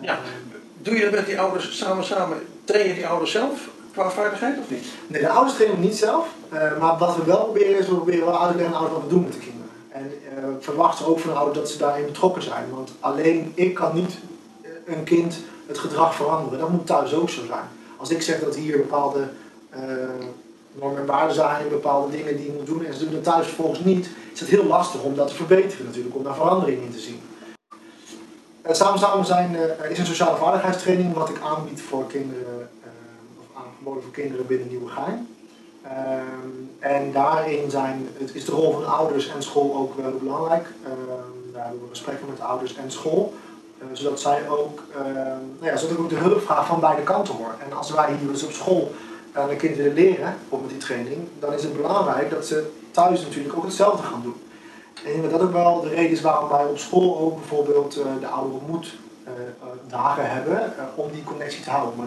Ja. 0.00 0.18
Doe 0.82 0.94
je 0.94 1.02
dat 1.02 1.10
met 1.10 1.26
die 1.26 1.40
ouders 1.40 1.78
samen 1.78 2.04
samen? 2.04 2.38
Train 2.64 2.88
je 2.88 2.94
die 2.94 3.06
ouders 3.06 3.30
zelf 3.30 3.68
qua 3.92 4.10
vaardigheid 4.10 4.58
of 4.58 4.70
niet? 4.70 4.86
Nee, 5.06 5.20
de 5.20 5.28
ouders 5.28 5.54
trainen 5.54 5.80
niet 5.80 5.96
zelf. 5.96 6.28
Uh, 6.52 6.78
maar 6.78 6.98
wat 6.98 7.16
we 7.16 7.24
wel 7.24 7.42
proberen 7.42 7.78
is, 7.78 7.86
we 7.86 7.94
proberen 7.94 8.26
wel 8.26 8.42
uit 8.42 8.50
te 8.50 8.56
leggen 8.56 8.76
ouders 8.76 8.94
wat 8.94 9.02
we 9.02 9.14
doen 9.14 9.22
met 9.22 9.32
de 9.32 9.38
kinderen. 9.38 9.70
En 9.88 10.12
uh, 10.38 10.44
verwachten 10.60 11.06
ook 11.06 11.18
van 11.18 11.30
de 11.30 11.36
ouders 11.36 11.58
dat 11.58 11.70
ze 11.70 11.78
daarin 11.78 12.06
betrokken 12.06 12.42
zijn. 12.42 12.64
Want 12.70 12.92
alleen 13.00 13.52
ik 13.54 13.74
kan 13.74 13.94
niet 13.94 14.18
eh, 14.62 14.70
een 14.96 15.04
kind 15.04 15.36
het 15.66 15.78
gedrag 15.78 16.14
veranderen. 16.14 16.58
Dat 16.58 16.68
moet 16.68 16.86
thuis 16.86 17.14
ook 17.14 17.30
zo 17.30 17.46
zijn. 17.46 17.68
Als 17.96 18.10
ik 18.10 18.22
zeg 18.22 18.40
dat 18.40 18.56
hier 18.56 18.76
bepaalde 18.76 19.28
normen 20.72 21.00
en 21.00 21.06
waarden 21.06 21.34
zijn, 21.34 21.68
bepaalde 21.68 22.16
dingen 22.16 22.36
die 22.36 22.46
je 22.46 22.52
moet 22.52 22.66
doen 22.66 22.84
en 22.84 22.94
ze 22.94 23.04
doen 23.04 23.14
het 23.14 23.24
thuis 23.24 23.46
volgens 23.46 23.80
niet, 23.80 24.08
is 24.32 24.40
het 24.40 24.48
heel 24.48 24.64
lastig 24.64 25.02
om 25.02 25.14
dat 25.14 25.28
te 25.28 25.34
verbeteren 25.34 25.86
natuurlijk, 25.86 26.16
om 26.16 26.22
daar 26.22 26.34
verandering 26.34 26.82
in 26.82 26.92
te 26.92 26.98
zien. 26.98 27.20
Uh, 28.66 28.72
samen 28.72 28.98
samen 28.98 29.26
zijn 29.26 29.54
uh, 29.54 29.90
is 29.90 29.98
een 29.98 30.06
sociale 30.06 30.36
vaardigheidstraining 30.36 31.14
wat 31.14 31.28
ik 31.28 31.40
aanbied 31.40 31.82
voor 31.82 32.06
kinderen, 32.06 32.68
uh, 32.80 32.88
of 33.38 33.62
aangeboden 33.62 34.02
voor 34.02 34.12
kinderen 34.12 34.46
binnen 34.46 34.68
Nieuwegein. 34.68 35.28
en 36.78 37.12
daarin 37.12 37.70
zijn, 37.70 38.08
het 38.18 38.34
is 38.34 38.44
de 38.44 38.52
rol 38.52 38.72
van 38.72 38.86
ouders 38.86 39.28
en 39.28 39.42
school 39.42 39.74
ook 39.74 39.94
wel 39.94 40.12
belangrijk. 40.18 40.66
daar 41.52 41.62
hebben 41.62 41.82
we 41.82 41.88
gesprekken 41.88 42.26
met 42.30 42.40
ouders 42.40 42.76
en 42.76 42.90
school. 42.90 43.34
zodat 43.92 44.20
zij 44.20 44.48
ook, 44.48 44.82
nou 45.58 45.72
ja, 45.72 45.76
zodat 45.76 45.96
ik 45.96 46.02
ook 46.02 46.08
de 46.08 46.14
hulpvraag 46.14 46.66
van 46.66 46.80
beide 46.80 47.02
kanten 47.02 47.34
hoor. 47.34 47.54
En 47.66 47.76
als 47.76 47.90
wij 47.90 48.14
hier 48.20 48.32
dus 48.32 48.44
op 48.44 48.52
school 48.52 48.92
aan 49.32 49.48
de 49.48 49.56
kinderen 49.56 49.92
leren, 49.92 50.34
op 50.48 50.60
met 50.60 50.70
die 50.70 50.78
training, 50.78 51.28
dan 51.38 51.52
is 51.52 51.62
het 51.62 51.76
belangrijk 51.76 52.30
dat 52.30 52.46
ze 52.46 52.70
thuis 52.90 53.22
natuurlijk 53.22 53.56
ook 53.56 53.64
hetzelfde 53.64 54.06
gaan 54.06 54.22
doen. 54.22 54.42
En 55.04 55.30
dat 55.30 55.40
ook 55.40 55.52
wel 55.52 55.80
de 55.80 55.88
reden 55.88 56.10
is 56.10 56.20
waarom 56.20 56.48
wij 56.48 56.64
op 56.64 56.78
school 56.78 57.18
ook 57.18 57.36
bijvoorbeeld 57.36 57.98
uh, 57.98 58.04
de 58.20 58.26
oude 58.26 58.54
ontmoet 58.54 58.94
uh, 59.24 59.30
dagen 59.88 60.30
hebben, 60.30 60.72
uh, 60.78 60.84
om 60.94 61.10
die 61.12 61.22
connectie 61.22 61.62
te 61.62 61.70
houden. 61.70 61.96
Maar 61.96 62.06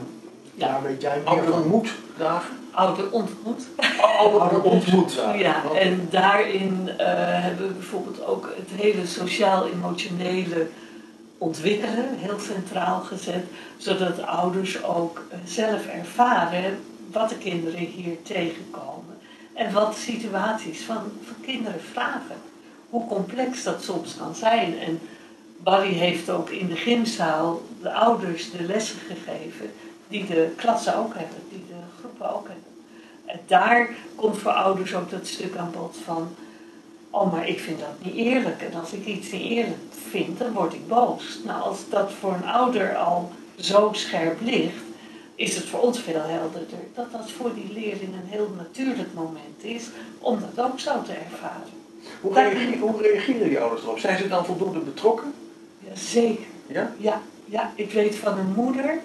ja. 0.53 0.67
daar 0.67 0.81
weet 0.83 1.01
jij 1.01 1.21
meer 1.25 1.43
van. 1.43 1.53
ontmoet 1.53 1.93
dagen? 2.17 2.55
Oude 2.71 3.11
ontmoet. 3.11 3.67
oude 4.19 4.63
ontmoet. 4.63 5.13
Ja, 5.35 5.61
en 5.75 6.07
daarin 6.09 6.89
hebben 6.97 7.67
we 7.67 7.73
bijvoorbeeld 7.73 8.25
ook 8.25 8.49
het 8.55 8.81
hele 8.81 9.05
sociaal-emotionele 9.05 10.67
ontwikkelen 11.37 12.15
heel 12.15 12.39
centraal 12.39 12.99
gezet, 12.99 13.43
zodat 13.77 14.25
ouders 14.25 14.83
ook 14.83 15.21
zelf 15.45 15.85
ervaren 15.85 16.79
wat 17.11 17.29
de 17.29 17.37
kinderen 17.37 17.79
hier 17.79 18.21
tegenkomen 18.23 19.17
en 19.53 19.73
wat 19.73 19.95
situaties 19.95 20.83
van, 20.83 21.03
van 21.23 21.35
kinderen 21.41 21.81
vragen 21.91 22.35
hoe 22.95 23.07
complex 23.07 23.63
dat 23.63 23.83
soms 23.83 24.15
kan 24.17 24.35
zijn. 24.35 24.79
En 24.79 24.99
Barry 25.57 25.93
heeft 25.93 26.29
ook 26.29 26.49
in 26.49 26.67
de 26.67 26.75
gymzaal 26.75 27.61
de 27.81 27.93
ouders 27.93 28.51
de 28.51 28.63
lessen 28.63 28.99
gegeven 28.99 29.71
die 30.07 30.25
de 30.25 30.53
klassen 30.55 30.97
ook 30.97 31.13
hebben, 31.13 31.37
die 31.49 31.63
de 31.67 31.99
groepen 31.99 32.35
ook 32.35 32.47
hebben. 32.47 32.73
En 33.25 33.39
daar 33.47 33.89
komt 34.15 34.37
voor 34.37 34.51
ouders 34.51 34.95
ook 34.95 35.09
dat 35.09 35.27
stuk 35.27 35.55
aan 35.55 35.71
bod 35.71 35.97
van, 36.03 36.35
oh 37.09 37.31
maar 37.31 37.47
ik 37.47 37.59
vind 37.59 37.79
dat 37.79 38.03
niet 38.03 38.15
eerlijk. 38.15 38.61
En 38.61 38.79
als 38.79 38.91
ik 38.91 39.05
iets 39.05 39.31
niet 39.31 39.49
eerlijk 39.49 39.83
vind, 40.09 40.39
dan 40.39 40.51
word 40.51 40.73
ik 40.73 40.87
boos. 40.87 41.39
Nou, 41.45 41.61
als 41.61 41.79
dat 41.89 42.11
voor 42.11 42.33
een 42.33 42.47
ouder 42.47 42.95
al 42.95 43.31
zo 43.55 43.89
scherp 43.91 44.41
ligt, 44.41 44.83
is 45.35 45.55
het 45.55 45.65
voor 45.65 45.79
ons 45.79 45.99
veel 45.99 46.21
helderder 46.21 46.79
dat 46.93 47.11
dat 47.11 47.31
voor 47.31 47.53
die 47.53 47.73
leerling 47.73 48.13
een 48.13 48.29
heel 48.29 48.53
natuurlijk 48.57 49.13
moment 49.13 49.63
is 49.63 49.83
om 50.19 50.39
dat 50.39 50.65
ook 50.65 50.79
zo 50.79 51.01
te 51.01 51.13
ervaren. 51.13 51.84
Hoe, 52.21 52.33
reageren, 52.33 52.79
hoe 52.79 53.01
reageren 53.01 53.49
die 53.49 53.59
ouders 53.59 53.83
erop? 53.83 53.99
Zijn 53.99 54.17
ze 54.17 54.27
dan 54.27 54.45
voldoende 54.45 54.79
betrokken? 54.79 55.33
Ja, 55.79 55.95
zeker. 55.95 56.45
Ja? 56.67 56.93
Ja, 56.97 57.21
ja, 57.45 57.71
ik 57.75 57.91
weet 57.91 58.15
van 58.15 58.37
een 58.37 58.53
moeder 58.55 58.99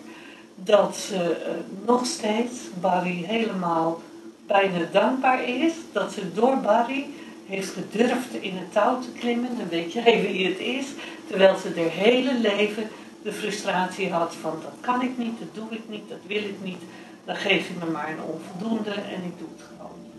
dat 0.54 0.96
ze 0.96 1.14
uh, 1.14 1.86
nog 1.86 2.06
steeds 2.06 2.58
Barry 2.80 3.24
helemaal 3.26 4.00
bijna 4.46 4.78
dankbaar 4.92 5.48
is. 5.48 5.72
Dat 5.92 6.12
ze 6.12 6.32
door 6.32 6.56
Barry 6.56 7.06
heeft 7.46 7.70
gedurfd 7.70 8.34
in 8.40 8.56
het 8.56 8.72
touw 8.72 9.00
te 9.00 9.10
klimmen. 9.18 9.58
Dan 9.58 9.68
weet 9.68 9.92
je 9.92 10.04
even 10.04 10.32
wie 10.32 10.46
het 10.46 10.58
is. 10.58 10.86
Terwijl 11.26 11.56
ze 11.56 11.72
haar 11.76 11.90
hele 11.90 12.34
leven 12.34 12.88
de 13.22 13.32
frustratie 13.32 14.10
had 14.10 14.34
van 14.34 14.58
dat 14.62 14.72
kan 14.80 15.02
ik 15.02 15.18
niet, 15.18 15.38
dat 15.38 15.48
doe 15.54 15.78
ik 15.78 15.82
niet, 15.88 16.08
dat 16.08 16.18
wil 16.26 16.42
ik 16.42 16.56
niet. 16.62 16.82
Dan 17.24 17.36
geef 17.36 17.68
je 17.68 17.74
me 17.78 17.90
maar 17.90 18.08
een 18.08 18.22
onvoldoende 18.22 18.90
en 18.90 19.22
ik 19.24 19.38
doe 19.38 19.48
het 19.56 19.66
gewoon 19.68 19.96
niet. 20.02 20.09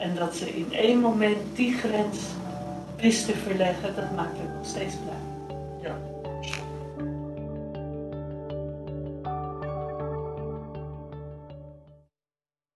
En 0.00 0.14
dat 0.14 0.36
ze 0.36 0.56
in 0.56 0.72
één 0.72 0.98
moment 0.98 1.38
die 1.54 1.72
grens 1.72 2.18
wist 2.96 3.26
te 3.26 3.34
verleggen, 3.34 3.94
dat 3.94 4.10
maakt 4.16 4.38
het 4.38 4.54
nog 4.56 4.66
steeds 4.66 4.94
blij. 4.94 5.19